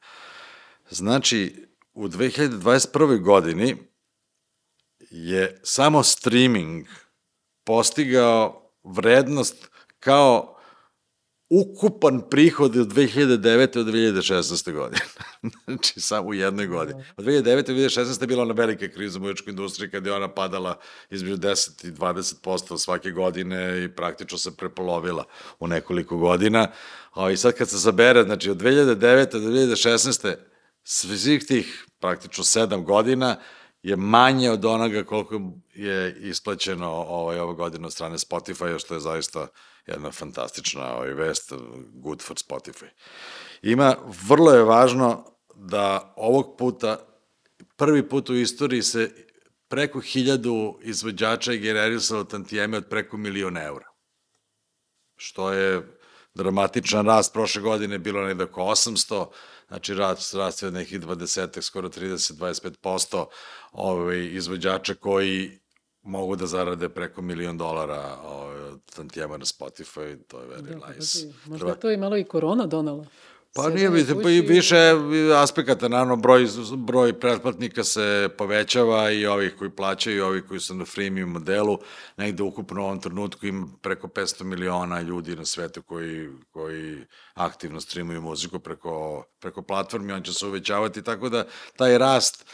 Znači, 0.89 1.65
u 1.95 2.07
2021. 2.07 3.21
godini 3.21 3.75
je 4.99 5.59
samo 5.63 6.03
streaming 6.03 6.87
postigao 7.63 8.71
vrednost 8.83 9.69
kao 9.99 10.55
ukupan 11.49 12.21
prihod 12.29 12.77
od 12.77 12.87
2009. 12.87 13.73
do 13.73 13.91
2016. 13.91 14.71
godine. 14.71 15.01
znači, 15.65 16.01
samo 16.01 16.29
u 16.29 16.33
jednoj 16.33 16.67
godini. 16.67 17.03
Od 17.17 17.25
2009. 17.25 17.63
do 17.63 17.73
2016. 17.73 18.21
je 18.21 18.27
bila 18.27 18.43
ona 18.43 18.53
velika 18.53 18.87
kriza 18.87 19.19
u 19.19 19.21
muzičkoj 19.21 19.51
industriji 19.51 19.91
kada 19.91 20.09
je 20.09 20.15
ona 20.15 20.27
padala 20.27 20.79
između 21.09 21.37
10 21.37 21.87
i 21.87 21.91
20% 21.91 22.77
svake 22.77 23.11
godine 23.11 23.83
i 23.83 23.95
praktično 23.95 24.37
se 24.37 24.57
prepolovila 24.57 25.23
u 25.59 25.67
nekoliko 25.67 26.17
godina. 26.17 26.67
A 27.13 27.31
i 27.31 27.37
sad 27.37 27.53
kad 27.53 27.69
se 27.69 27.77
zabere, 27.77 28.23
znači 28.23 28.49
od 28.49 28.57
2009. 28.57 29.31
do 29.31 29.39
2016. 29.39 30.35
svih 30.87 31.45
tih 31.45 31.85
praktično 31.99 32.43
7 32.43 32.83
godina 32.83 33.35
je 33.83 33.95
manje 33.95 34.51
od 34.51 34.65
onoga 34.65 35.03
koliko 35.03 35.41
je 35.73 36.17
isplaćeno 36.19 36.89
ovaj, 36.91 37.39
ove 37.39 37.53
godine 37.53 37.85
od 37.85 37.93
strane 37.93 38.17
Spotify, 38.17 38.79
što 38.79 38.93
je 38.93 38.99
zaista 38.99 39.47
jedna 39.85 40.11
fantastična 40.11 40.95
ovaj, 40.95 41.13
vest, 41.13 41.53
good 41.93 42.21
for 42.21 42.37
Spotify. 42.37 42.85
Ima, 43.61 43.95
vrlo 44.27 44.51
je 44.51 44.63
važno 44.63 45.25
da 45.55 46.13
ovog 46.17 46.55
puta, 46.57 46.97
prvi 47.75 48.09
put 48.09 48.29
u 48.29 48.35
istoriji 48.35 48.81
se 48.81 49.11
preko 49.67 49.99
hiljadu 49.99 50.79
izvođača 50.81 51.51
je 51.51 51.57
generisalo 51.57 52.23
tantijeme 52.23 52.77
od 52.77 52.87
preko 52.89 53.17
miliona 53.17 53.63
eura. 53.63 53.85
Što 55.15 55.51
je 55.51 55.94
dramatičan 56.35 57.05
rast 57.05 57.33
prošle 57.33 57.61
godine, 57.61 57.97
bilo 57.97 58.25
negde 58.25 58.43
oko 58.43 58.61
800, 58.61 59.25
znači 59.67 59.93
rast, 59.93 60.33
rast 60.33 60.63
je 60.63 60.71
nekih 60.71 60.99
20, 60.99 61.61
skoro 61.61 61.89
30-25% 61.89 63.25
ovaj, 63.71 64.25
izvođača 64.31 64.93
koji 64.95 65.59
mogu 66.01 66.35
da 66.35 66.45
zarade 66.45 66.89
preko 66.89 67.21
milion 67.21 67.57
dolara 67.57 68.17
ovaj, 68.23 68.61
od 68.61 68.91
tantijema 68.95 69.37
na 69.37 69.45
Spotify, 69.45 70.17
to 70.27 70.39
je 70.41 70.47
very 70.47 70.61
Da, 70.61 70.93
nice. 70.93 71.27
Možda 71.45 71.69
je 71.69 71.79
to 71.79 71.91
i 71.91 71.97
malo 71.97 72.17
i 72.17 72.23
korona 72.23 72.65
donala. 72.65 73.05
Pa 73.57 73.69
nije, 73.69 73.89
vidite, 73.89 74.21
pa 74.23 74.29
i 74.29 74.41
više 74.41 74.75
aspekata, 75.35 75.87
naravno, 75.87 76.15
broj, 76.15 76.47
broj 76.77 77.19
pretplatnika 77.19 77.83
se 77.83 78.29
povećava 78.37 79.11
i 79.11 79.25
ovih 79.25 79.55
koji 79.59 79.69
plaćaju 79.69 80.17
i 80.17 80.21
ovih 80.21 80.43
koji 80.47 80.59
su 80.59 80.75
na 80.75 80.85
freemium 80.85 81.29
modelu, 81.29 81.79
negde 82.17 82.43
ukupno 82.43 82.81
u 82.81 82.85
ovom 82.85 83.01
trenutku 83.01 83.45
ima 83.45 83.67
preko 83.81 84.07
500 84.07 84.43
miliona 84.43 85.01
ljudi 85.01 85.35
na 85.35 85.45
svetu 85.45 85.81
koji, 85.81 86.29
koji 86.51 87.05
aktivno 87.33 87.81
streamuju 87.81 88.21
muziku 88.21 88.59
preko, 88.59 89.23
preko 89.39 89.61
platformi, 89.61 90.13
on 90.13 90.23
će 90.23 90.33
se 90.33 90.45
uvećavati, 90.45 91.03
tako 91.03 91.29
da 91.29 91.45
taj 91.77 91.97
rast 91.97 92.45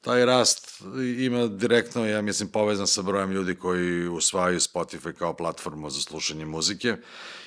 taj 0.00 0.24
rast 0.24 0.82
ima 1.18 1.46
direktno, 1.46 2.06
ja 2.06 2.22
mislim, 2.22 2.48
povezan 2.48 2.86
sa 2.86 3.02
brojem 3.02 3.32
ljudi 3.32 3.54
koji 3.54 4.08
usvajaju 4.08 4.58
Spotify 4.58 5.12
kao 5.12 5.36
platformu 5.36 5.90
za 5.90 6.00
slušanje 6.00 6.44
muzike. 6.44 6.96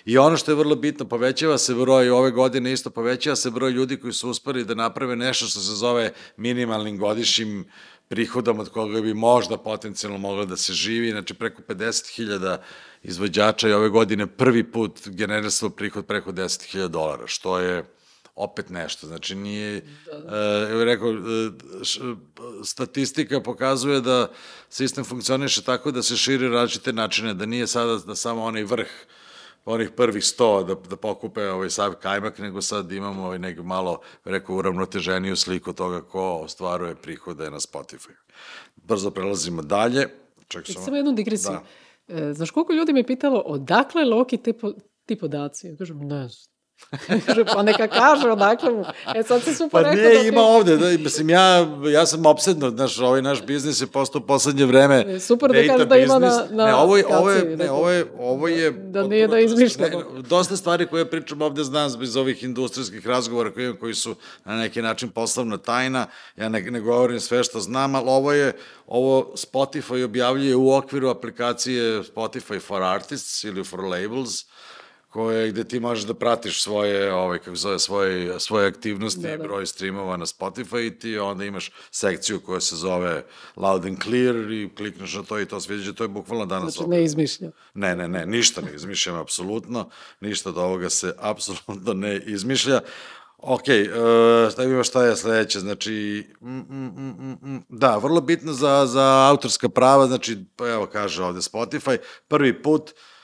I 0.08 0.18
ono 0.18 0.38
što 0.38 0.52
je 0.52 0.56
vrlo 0.56 0.76
bitno, 0.76 1.06
povećava 1.06 1.58
se 1.58 1.74
broj, 1.76 2.10
ove 2.10 2.32
godine 2.32 2.74
isto 2.74 2.90
povećava 2.90 3.36
se 3.36 3.52
broj 3.52 3.72
ljudi 3.72 3.98
koji 3.98 4.14
su 4.14 4.30
uspeli 4.30 4.64
da 4.66 4.76
naprave 4.76 5.16
nešto 5.16 5.46
što 5.46 5.60
se 5.60 5.76
zove 5.76 6.14
minimalnim 6.38 6.98
godišnjim 6.98 7.66
prihodom 8.08 8.60
od 8.60 8.70
koga 8.70 9.02
bi 9.02 9.14
možda 9.14 9.58
potencijalno 9.58 10.18
moglo 10.18 10.46
da 10.46 10.58
se 10.58 10.74
živi, 10.74 11.12
znači 11.12 11.34
preko 11.34 11.62
50.000 11.62 12.58
izvođača 13.04 13.70
i 13.70 13.74
ove 13.74 13.90
godine 13.90 14.28
prvi 14.28 14.64
put 14.72 15.08
generisalo 15.08 15.70
prihod 15.70 16.06
preko 16.06 16.32
10.000 16.32 16.88
dolara, 16.88 17.28
što 17.28 17.60
je 17.60 17.84
opet 18.36 18.70
nešto. 18.70 19.08
Znači, 19.08 19.36
nije, 19.36 19.82
da. 20.06 20.38
e, 20.82 20.86
rekao, 20.86 21.12
e, 21.12 21.16
š, 21.84 22.00
statistika 22.64 23.42
pokazuje 23.42 24.02
da 24.02 24.32
sistem 24.70 25.04
funkcioniše 25.04 25.64
tako 25.64 25.92
da 25.92 26.04
se 26.04 26.18
širi 26.18 26.48
različite 26.48 26.94
načine, 26.94 27.34
da 27.34 27.46
nije 27.46 27.68
sada 27.68 27.98
da 27.98 28.16
samo 28.16 28.44
onaj 28.44 28.64
vrh 28.64 28.88
onih 29.68 29.90
prvih 29.96 30.24
100 30.24 30.66
da, 30.68 30.76
da 30.90 30.96
pokupe 30.96 31.50
ovaj 31.50 31.70
sav 31.70 31.94
kajmak, 31.94 32.40
nego 32.40 32.62
sad 32.62 32.92
imamo 32.92 33.24
ovaj 33.24 33.40
nek 33.40 33.60
malo, 33.60 34.00
rekao, 34.26 34.56
uravnoteženiju 34.56 35.36
sliku 35.36 35.74
toga 35.74 36.02
ko 36.02 36.40
ostvaruje 36.44 36.96
prihode 36.96 37.52
na 37.52 37.60
Spotify. 37.60 38.12
Brzo 38.76 39.12
prelazimo 39.12 39.62
dalje. 39.62 40.08
Ček, 40.48 40.68
samo, 40.68 40.86
samo 40.86 40.98
jednu 40.98 41.12
digresiju. 41.12 41.60
Da. 42.08 42.16
E, 42.16 42.34
znaš 42.34 42.52
koliko 42.52 42.74
ljudi 42.74 42.94
me 42.94 43.04
pitalo 43.04 43.40
odakle 43.40 44.06
Loki 44.06 44.38
te 44.38 44.54
po, 44.54 44.74
ti 45.06 45.16
podaci? 45.16 45.68
Ja 45.68 45.76
kažem, 45.78 46.00
ne 46.00 46.28
znam. 46.28 46.57
Kaže, 47.26 47.46
pa 47.46 47.64
neka 47.64 47.88
kaže 47.88 48.32
odakle 48.32 48.72
mu. 48.72 48.86
E 49.16 49.24
sad 49.24 49.44
se 49.44 49.54
su 49.56 49.70
pa 49.72 49.82
rekao 49.82 50.04
da 50.04 50.22
ti... 50.22 50.28
ima 50.28 50.42
ovde, 50.42 50.78
da, 50.78 50.90
mislim, 50.90 51.30
ja, 51.30 51.68
ja 51.92 52.06
sam 52.06 52.26
obsedno, 52.26 52.70
znaš, 52.70 53.00
ovaj 53.00 53.22
naš 53.22 53.46
biznis 53.46 53.82
je 53.82 53.88
postao 53.88 54.22
poslednje 54.22 54.66
vreme 54.66 55.06
e, 55.08 55.20
Super 55.20 55.52
da 55.52 55.74
kaže 55.74 55.86
da 55.86 55.98
ima 55.98 56.20
na, 56.20 56.48
na 56.50 56.66
ne, 56.66 56.74
ovo 56.74 56.98
je, 56.98 57.06
ovo 57.08 57.30
je, 57.32 57.58
ne, 57.58 57.72
ovo 57.72 57.90
je, 57.90 58.06
ovo 58.20 58.48
je 58.48 58.72
da 58.72 59.08
nije 59.08 59.28
da 59.28 59.40
izmišljamo. 59.40 60.04
dosta 60.30 60.58
stvari 60.58 60.88
koje 60.88 61.10
pričam 61.10 61.42
ovde 61.42 61.64
znam 61.64 61.92
bez 62.00 62.16
ovih 62.16 62.44
industrijskih 62.44 63.08
razgovora 63.08 63.52
koji, 63.52 63.78
koji 63.78 63.94
su 63.94 64.16
na 64.46 64.58
neki 64.58 64.82
način 64.82 65.10
poslovna 65.10 65.58
tajna, 65.58 66.06
ja 66.38 66.50
ne, 66.50 66.62
ne 66.62 66.80
govorim 66.80 67.20
sve 67.20 67.44
što 67.44 67.60
znam, 67.60 67.96
ali 67.96 68.06
ovo 68.10 68.32
je, 68.32 68.54
ovo 68.88 69.34
Spotify 69.36 70.04
objavljuje 70.04 70.56
u 70.56 70.74
okviru 70.74 71.10
aplikacije 71.10 72.04
Spotify 72.04 72.62
for 72.62 72.84
Artists 72.84 73.44
ili 73.44 73.64
for 73.64 73.80
Labels, 73.84 74.46
koje, 75.18 75.50
gde 75.52 75.64
ti 75.64 75.80
možeš 75.80 76.04
da 76.06 76.14
pratiš 76.14 76.64
svoje, 76.64 77.14
ovaj, 77.14 77.40
kako 77.40 77.56
zove, 77.56 77.80
svoje, 77.80 78.40
svoje 78.40 78.68
aktivnosti, 78.68 79.22
da, 79.22 79.38
da. 79.38 79.44
broj 79.44 79.66
streamova 79.66 80.18
na 80.18 80.26
Spotify 80.26 80.88
i 80.88 81.00
ti 81.00 81.18
onda 81.18 81.46
imaš 81.46 81.72
sekciju 81.92 82.40
koja 82.40 82.60
se 82.60 82.76
zove 82.76 83.26
Loud 83.56 83.86
and 83.86 84.04
Clear 84.04 84.36
i 84.36 84.70
klikneš 84.78 85.16
na 85.16 85.24
to 85.24 85.40
i 85.40 85.46
to 85.46 85.60
sviđa, 85.60 85.94
to 85.94 86.04
je 86.04 86.08
bukvalno 86.08 86.46
danas. 86.46 86.74
Znači, 86.74 86.90
ne 86.90 87.04
izmišljam. 87.04 87.52
Ne, 87.74 87.96
ne, 87.96 88.08
ne, 88.08 88.26
ništa 88.26 88.62
ne 88.62 88.76
izmišljam, 88.76 89.16
apsolutno, 89.16 89.90
ništa 90.20 90.50
od 90.50 90.58
ovoga 90.58 90.90
se 90.90 91.14
apsolutno 91.32 91.94
ne 91.94 92.18
izmišlja. 92.18 92.82
Ok, 93.38 93.64
uh, 93.68 94.52
šta 94.52 94.64
ima 94.64 94.84
šta 94.84 95.06
je 95.06 95.16
sledeće, 95.16 95.60
znači, 95.60 96.28
mm, 96.42 96.58
mm, 96.58 96.94
mm, 96.98 97.38
mm, 97.42 97.64
da, 97.70 97.98
vrlo 97.98 98.22
bitno 98.22 98.54
za, 98.54 98.86
za 98.86 99.28
autorska 99.30 99.70
prava, 99.70 100.08
znači, 100.08 100.38
pa 100.56 100.68
evo 100.68 100.86
kaže 100.86 101.24
ovde 101.24 101.40
Spotify, 101.40 101.98
prvi 102.28 102.62
put, 102.62 102.90
uh, 102.90 103.17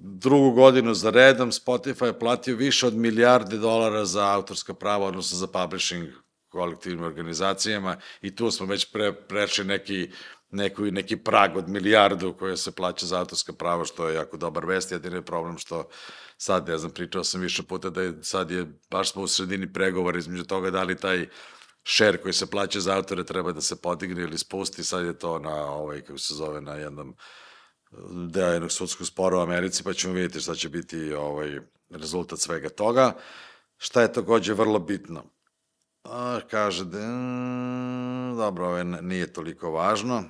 drugu 0.00 0.50
godinu 0.50 0.94
za 0.94 1.10
redom 1.10 1.50
Spotify 1.50 2.04
je 2.04 2.18
platio 2.18 2.56
više 2.56 2.86
od 2.86 2.94
milijarde 2.94 3.56
dolara 3.56 4.04
za 4.04 4.34
autorska 4.34 4.74
prava, 4.74 5.06
odnosno 5.06 5.38
za 5.38 5.46
publishing 5.46 6.08
kolektivnim 6.48 7.04
organizacijama 7.04 7.96
i 8.22 8.36
tu 8.36 8.50
smo 8.50 8.66
već 8.66 8.92
pre, 8.92 9.12
prešli 9.12 9.64
neki, 9.64 10.10
neki, 10.50 10.82
neki 10.82 11.16
prag 11.16 11.56
od 11.56 11.68
milijardu 11.68 12.34
koje 12.38 12.56
se 12.56 12.72
plaća 12.72 13.06
za 13.06 13.18
autorska 13.18 13.52
prava, 13.52 13.84
što 13.84 14.08
je 14.08 14.14
jako 14.14 14.36
dobar 14.36 14.66
vest. 14.66 14.92
Jedin 14.92 15.12
je 15.12 15.22
problem 15.24 15.58
što 15.58 15.88
sad, 16.36 16.68
ne 16.68 16.78
znam, 16.78 16.90
pričao 16.90 17.24
sam 17.24 17.40
više 17.40 17.62
puta 17.62 17.90
da 17.90 18.02
je, 18.02 18.14
sad 18.22 18.50
je, 18.50 18.66
baš 18.90 19.12
smo 19.12 19.22
u 19.22 19.28
sredini 19.28 19.72
pregovora 19.72 20.18
između 20.18 20.44
toga 20.44 20.70
da 20.70 20.82
li 20.82 20.96
taj 20.96 21.28
share 21.84 22.18
koji 22.18 22.32
se 22.32 22.50
plaća 22.50 22.80
za 22.80 22.96
autore 22.96 23.24
treba 23.24 23.52
da 23.52 23.60
se 23.60 23.80
podigne 23.82 24.22
ili 24.22 24.38
spusti, 24.38 24.84
sad 24.84 25.06
je 25.06 25.18
to 25.18 25.38
na, 25.38 25.64
ovaj, 25.64 26.00
kako 26.00 26.18
se 26.18 26.34
zove, 26.34 26.60
na 26.60 26.74
jednom 26.74 27.16
deo 28.30 28.52
jednog 28.52 28.72
sudskog 28.72 29.06
spora 29.06 29.38
u 29.38 29.40
Americi, 29.40 29.84
pa 29.84 29.92
ćemo 29.92 30.14
vidjeti 30.14 30.40
šta 30.40 30.54
će 30.54 30.68
biti 30.68 31.12
ovaj, 31.12 31.60
rezultat 31.90 32.38
svega 32.38 32.68
toga. 32.68 33.16
Šta 33.76 34.02
je 34.02 34.12
takođe 34.12 34.54
vrlo 34.54 34.78
bitno? 34.78 35.24
A, 36.04 36.40
kaže 36.50 36.84
da, 36.84 36.98
mm, 36.98 38.36
dobro, 38.36 38.66
ovo 38.66 38.82
nije 38.84 39.32
toliko 39.32 39.70
važno. 39.70 40.24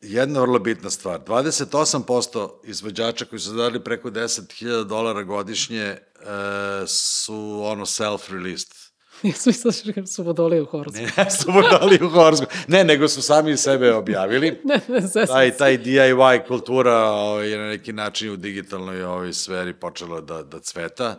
Jedna 0.00 0.40
vrlo 0.40 0.58
bitna 0.58 0.90
stvar, 0.90 1.20
28% 1.20 2.50
izvođača 2.64 3.24
koji 3.24 3.40
su 3.40 3.54
dali 3.54 3.84
preko 3.84 4.10
10.000 4.10 4.84
dolara 4.84 5.22
godišnje 5.22 5.82
e, 5.82 6.00
su 6.86 7.60
ono 7.64 7.84
self-released 7.86 8.85
Sam 9.34 9.50
mislila 9.50 9.92
da 9.96 10.06
su 10.06 10.22
vodoli 10.22 10.60
u 10.60 10.66
Horsku. 10.66 11.02
Ne, 11.16 11.30
su 11.40 11.52
vodoli 11.52 11.98
u 12.02 12.08
Horsku. 12.08 12.46
Ne, 12.68 12.84
nego 12.84 13.08
su 13.08 13.22
sami 13.22 13.56
sebe 13.56 13.94
objavili. 13.94 14.60
ne, 14.64 14.80
ne, 14.88 15.08
sve 15.08 15.26
taj, 15.26 15.56
taj 15.56 15.78
DIY 15.78 16.46
kultura 16.46 16.96
ovaj, 16.96 17.50
je 17.50 17.58
na 17.58 17.68
neki 17.68 17.92
način 17.92 18.32
u 18.32 18.36
digitalnoj 18.36 19.04
ovoj 19.04 19.32
sferi 19.32 19.74
počela 19.74 20.20
da, 20.20 20.42
da 20.42 20.60
cveta. 20.60 21.18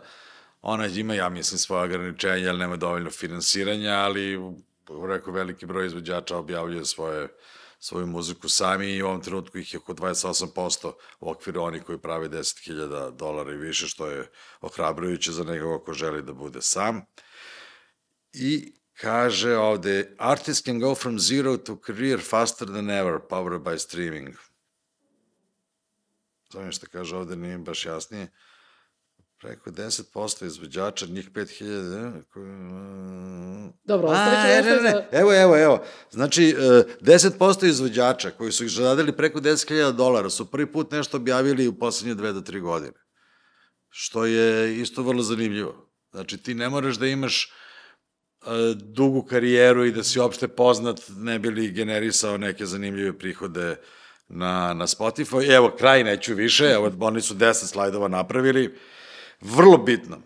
Ona 0.62 0.86
ima, 0.86 1.14
ja 1.14 1.28
mislim, 1.28 1.58
svoje 1.58 1.84
ograničenja, 1.84 2.48
ali 2.48 2.58
nema 2.58 2.76
dovoljno 2.76 3.10
finansiranja, 3.10 3.92
ali 3.92 4.38
rekao, 5.08 5.32
veliki 5.32 5.66
broj 5.66 5.86
izvođača 5.86 6.36
objavljuje 6.36 6.84
svoje 6.84 7.28
svoju 7.80 8.06
muziku 8.06 8.48
sami 8.48 8.86
i 8.86 9.02
u 9.02 9.06
ovom 9.06 9.22
trenutku 9.22 9.58
ih 9.58 9.74
je 9.74 9.78
oko 9.78 9.94
28% 9.94 10.92
u 11.20 11.30
okviru 11.30 11.62
onih 11.62 11.82
koji 11.82 11.98
prave 11.98 12.28
10.000 12.28 13.10
dolara 13.10 13.52
i 13.52 13.56
više, 13.56 13.86
što 13.86 14.06
je 14.06 14.30
ohrabrujuće 14.60 15.32
za 15.32 15.44
nekoga 15.44 15.84
ko 15.84 15.92
želi 15.92 16.22
da 16.22 16.32
bude 16.32 16.62
sam. 16.62 17.02
I 18.40 18.72
kaže 19.00 19.56
ovde, 19.56 20.14
artist 20.18 20.64
can 20.64 20.78
go 20.78 20.94
from 20.94 21.18
zero 21.18 21.56
to 21.56 21.78
career 21.86 22.20
faster 22.20 22.68
than 22.68 22.90
ever, 22.90 23.18
powered 23.30 23.62
by 23.62 23.78
streaming. 23.78 24.36
Znam 26.52 26.72
što 26.72 26.86
kaže 26.86 27.16
ovde, 27.16 27.36
nije 27.36 27.58
baš 27.58 27.86
jasnije. 27.86 28.28
Preko 29.40 29.70
10% 29.70 30.46
izvođača, 30.46 31.06
njih 31.06 31.30
5000... 31.30 33.72
Dobro, 33.84 34.08
ostavit 34.08 34.40
ću 34.40 34.46
nešto 34.46 34.82
za... 34.82 35.04
Evo, 35.12 35.34
evo, 35.34 35.58
evo. 35.58 35.84
Znači, 36.10 36.54
10% 37.00 37.64
e, 37.64 37.68
izvođača 37.68 38.30
koji 38.30 38.52
su 38.52 38.64
ih 38.64 38.70
zaradili 38.70 39.16
preko 39.16 39.40
10.000 39.40 39.92
dolara 39.92 40.30
su 40.30 40.50
prvi 40.50 40.72
put 40.72 40.90
nešto 40.90 41.16
objavili 41.16 41.68
u 41.68 41.78
poslednje 41.78 42.14
dve 42.14 42.32
do 42.32 42.40
tri 42.40 42.60
godine. 42.60 42.98
Što 43.88 44.24
je 44.24 44.80
isto 44.80 45.02
vrlo 45.02 45.22
zanimljivo. 45.22 45.90
Znači, 46.10 46.38
ti 46.38 46.54
ne 46.54 46.68
moraš 46.68 46.96
da 46.96 47.06
imaš 47.06 47.52
dugu 48.74 49.22
karijeru 49.22 49.84
i 49.84 49.92
da 49.92 50.02
si 50.02 50.20
opšte 50.20 50.48
poznat, 50.48 51.00
ne 51.16 51.38
bi 51.38 51.50
li 51.50 51.70
generisao 51.70 52.38
neke 52.38 52.66
zanimljive 52.66 53.18
prihode 53.18 53.76
na, 54.28 54.74
na 54.74 54.86
Spotify. 54.86 55.54
Evo, 55.56 55.70
kraj 55.78 56.04
neću 56.04 56.34
više, 56.34 56.64
evo, 56.64 56.92
oni 57.00 57.20
su 57.20 57.34
10 57.34 57.52
slajdova 57.52 58.08
napravili. 58.08 58.74
Vrlo 59.40 59.78
bitno, 59.78 60.18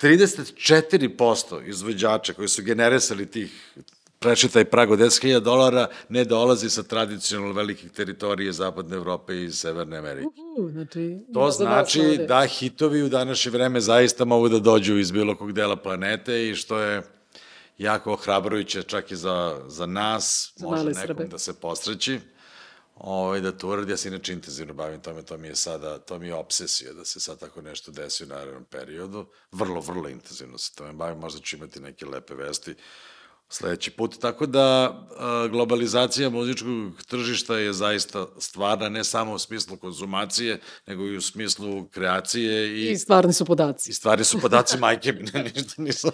34% 0.00 1.68
izvođača 1.68 2.32
koji 2.32 2.48
su 2.48 2.62
generisali 2.62 3.26
tih 3.26 3.74
prešli 4.18 4.48
taj 4.48 4.64
prag 4.64 4.90
od 4.90 4.98
10.000 4.98 5.40
dolara 5.40 5.88
ne 6.08 6.24
dolazi 6.24 6.70
sa 6.70 6.82
tradicionalno 6.82 7.54
velikih 7.54 7.90
teritorije 7.90 8.52
Zapadne 8.52 8.96
Evrope 8.96 9.44
i 9.44 9.50
Severne 9.50 9.96
Amerike. 9.96 10.28
Uhu, 10.58 10.70
znači, 10.70 11.18
to 11.34 11.50
znači 11.50 12.18
da 12.28 12.46
hitovi 12.46 13.02
u 13.02 13.08
današnje 13.08 13.50
vreme 13.50 13.80
zaista 13.80 14.24
mogu 14.24 14.48
da 14.48 14.58
dođu 14.58 14.98
iz 14.98 15.10
bilo 15.10 15.36
kog 15.36 15.52
dela 15.52 15.76
planete 15.76 16.48
i 16.48 16.54
što 16.54 16.78
je 16.78 17.02
jako 17.80 18.12
ohrabrujuće 18.12 18.82
čak 18.82 19.10
i 19.10 19.16
za, 19.16 19.60
za 19.66 19.86
nas, 19.86 20.52
za 20.56 20.66
može 20.66 20.84
nekom 20.84 21.06
Srbe. 21.06 21.24
da 21.24 21.38
se 21.38 21.60
posreći 21.60 22.20
ovaj, 22.94 23.40
da 23.40 23.52
to 23.52 23.68
uradi. 23.68 23.92
Ja 23.92 23.96
se 23.96 24.08
inače 24.08 24.32
intenzivno 24.32 24.74
bavim 24.74 25.00
tome, 25.00 25.22
to 25.22 25.38
mi 25.38 25.48
je 25.48 25.56
sada, 25.56 25.98
to 25.98 26.18
mi 26.18 26.26
je 26.26 26.34
obsesija 26.34 26.92
da 26.92 27.04
se 27.04 27.20
sad 27.20 27.38
tako 27.38 27.62
nešto 27.62 27.92
desi 27.92 28.24
u 28.24 28.26
narednom 28.26 28.64
periodu. 28.64 29.26
Vrlo, 29.52 29.80
vrlo 29.80 30.08
intenzivno 30.08 30.58
se 30.58 30.74
tome 30.74 30.92
bavim, 30.92 31.18
možda 31.18 31.40
ću 31.40 31.56
imati 31.56 31.80
neke 31.80 32.06
lepe 32.06 32.34
vesti 32.34 32.74
sledeći 33.50 33.90
put. 33.90 34.18
Tako 34.20 34.46
da 34.46 34.96
globalizacija 35.50 36.30
muzičkog 36.30 36.70
tržišta 37.08 37.56
je 37.56 37.72
zaista 37.72 38.26
stvarna, 38.38 38.88
ne 38.88 39.04
samo 39.04 39.32
u 39.32 39.38
smislu 39.38 39.76
konzumacije, 39.76 40.60
nego 40.86 41.04
i 41.04 41.16
u 41.16 41.20
smislu 41.20 41.86
kreacije. 41.88 42.78
I, 42.78 42.90
I 42.90 42.98
stvarni 42.98 43.32
su 43.32 43.44
podaci. 43.44 43.90
I 43.90 43.94
stvarni 43.94 44.24
su 44.24 44.40
podaci 44.40 44.78
majke 44.84 45.12
mi, 45.12 45.22
ne, 45.34 45.42
ništa 45.42 45.82
nisam. 45.82 46.10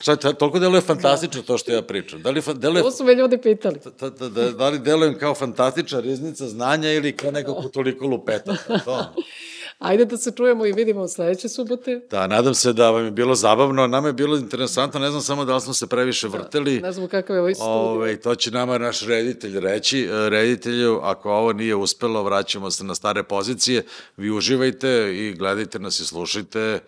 Šta, 0.00 0.16
to, 0.16 0.32
toliko 0.32 0.58
deluje 0.58 0.80
fantastično 0.80 1.42
to 1.42 1.58
što 1.58 1.72
ja 1.72 1.82
pričam. 1.82 2.22
Da 2.22 2.30
li, 2.30 2.42
deluje, 2.54 2.82
to 2.82 2.90
su 2.90 3.04
me 3.04 3.14
ljudi 3.14 3.38
pitali. 3.42 3.80
Da, 4.00 4.10
da, 4.10 4.28
da, 4.28 4.50
da 4.50 4.68
li 4.68 4.78
delujem 4.78 5.18
kao 5.18 5.34
fantastična 5.34 6.00
riznica 6.00 6.48
znanja 6.48 6.92
ili 6.92 7.16
kao 7.16 7.30
neko 7.30 7.54
ko 7.54 7.68
toliko 7.68 8.06
lupeta? 8.06 8.56
To. 8.84 9.14
Ajde 9.78 10.04
da 10.04 10.16
se 10.16 10.30
čujemo 10.30 10.66
i 10.66 10.72
vidimo 10.72 11.08
sledeće 11.08 11.48
subote. 11.48 12.00
Da, 12.10 12.26
nadam 12.26 12.54
se 12.54 12.72
da 12.72 12.90
vam 12.90 13.04
je 13.04 13.10
bilo 13.10 13.34
zabavno. 13.34 13.86
Nama 13.86 14.06
je 14.06 14.12
bilo 14.12 14.36
interesantno, 14.36 15.00
ne 15.00 15.10
znam 15.10 15.22
samo 15.22 15.44
da 15.44 15.54
li 15.54 15.60
smo 15.60 15.72
se 15.72 15.86
previše 15.86 16.28
da, 16.28 16.38
vrteli. 16.38 16.80
Da, 16.80 16.86
ne 16.86 16.92
znam 16.92 17.08
kakav 17.08 17.36
je 17.36 17.40
ovaj 17.40 17.54
studio. 17.54 17.72
Ove, 17.72 17.96
ovaj, 17.96 18.20
to 18.20 18.34
će 18.34 18.50
nama 18.50 18.78
naš 18.78 19.06
reditelj 19.06 19.60
reći. 19.60 20.04
E, 20.04 20.28
reditelju, 20.28 21.00
ako 21.02 21.30
ovo 21.30 21.52
nije 21.52 21.74
uspelo, 21.74 22.22
vraćamo 22.22 22.70
se 22.70 22.84
na 22.84 22.94
stare 22.94 23.22
pozicije. 23.22 23.84
Vi 24.16 24.30
uživajte 24.30 25.16
i 25.16 25.34
gledajte 25.34 25.78
nas 25.78 26.00
i 26.00 26.06
slušajte 26.06 26.80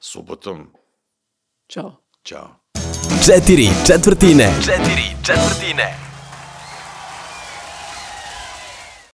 subotom. 0.00 0.66
Ćao. 1.68 1.96
Ćao. 2.24 2.48
Četiri 3.26 3.68
četvrtine. 3.86 4.54
Četiri 4.64 5.16
četvrtine. 5.26 6.07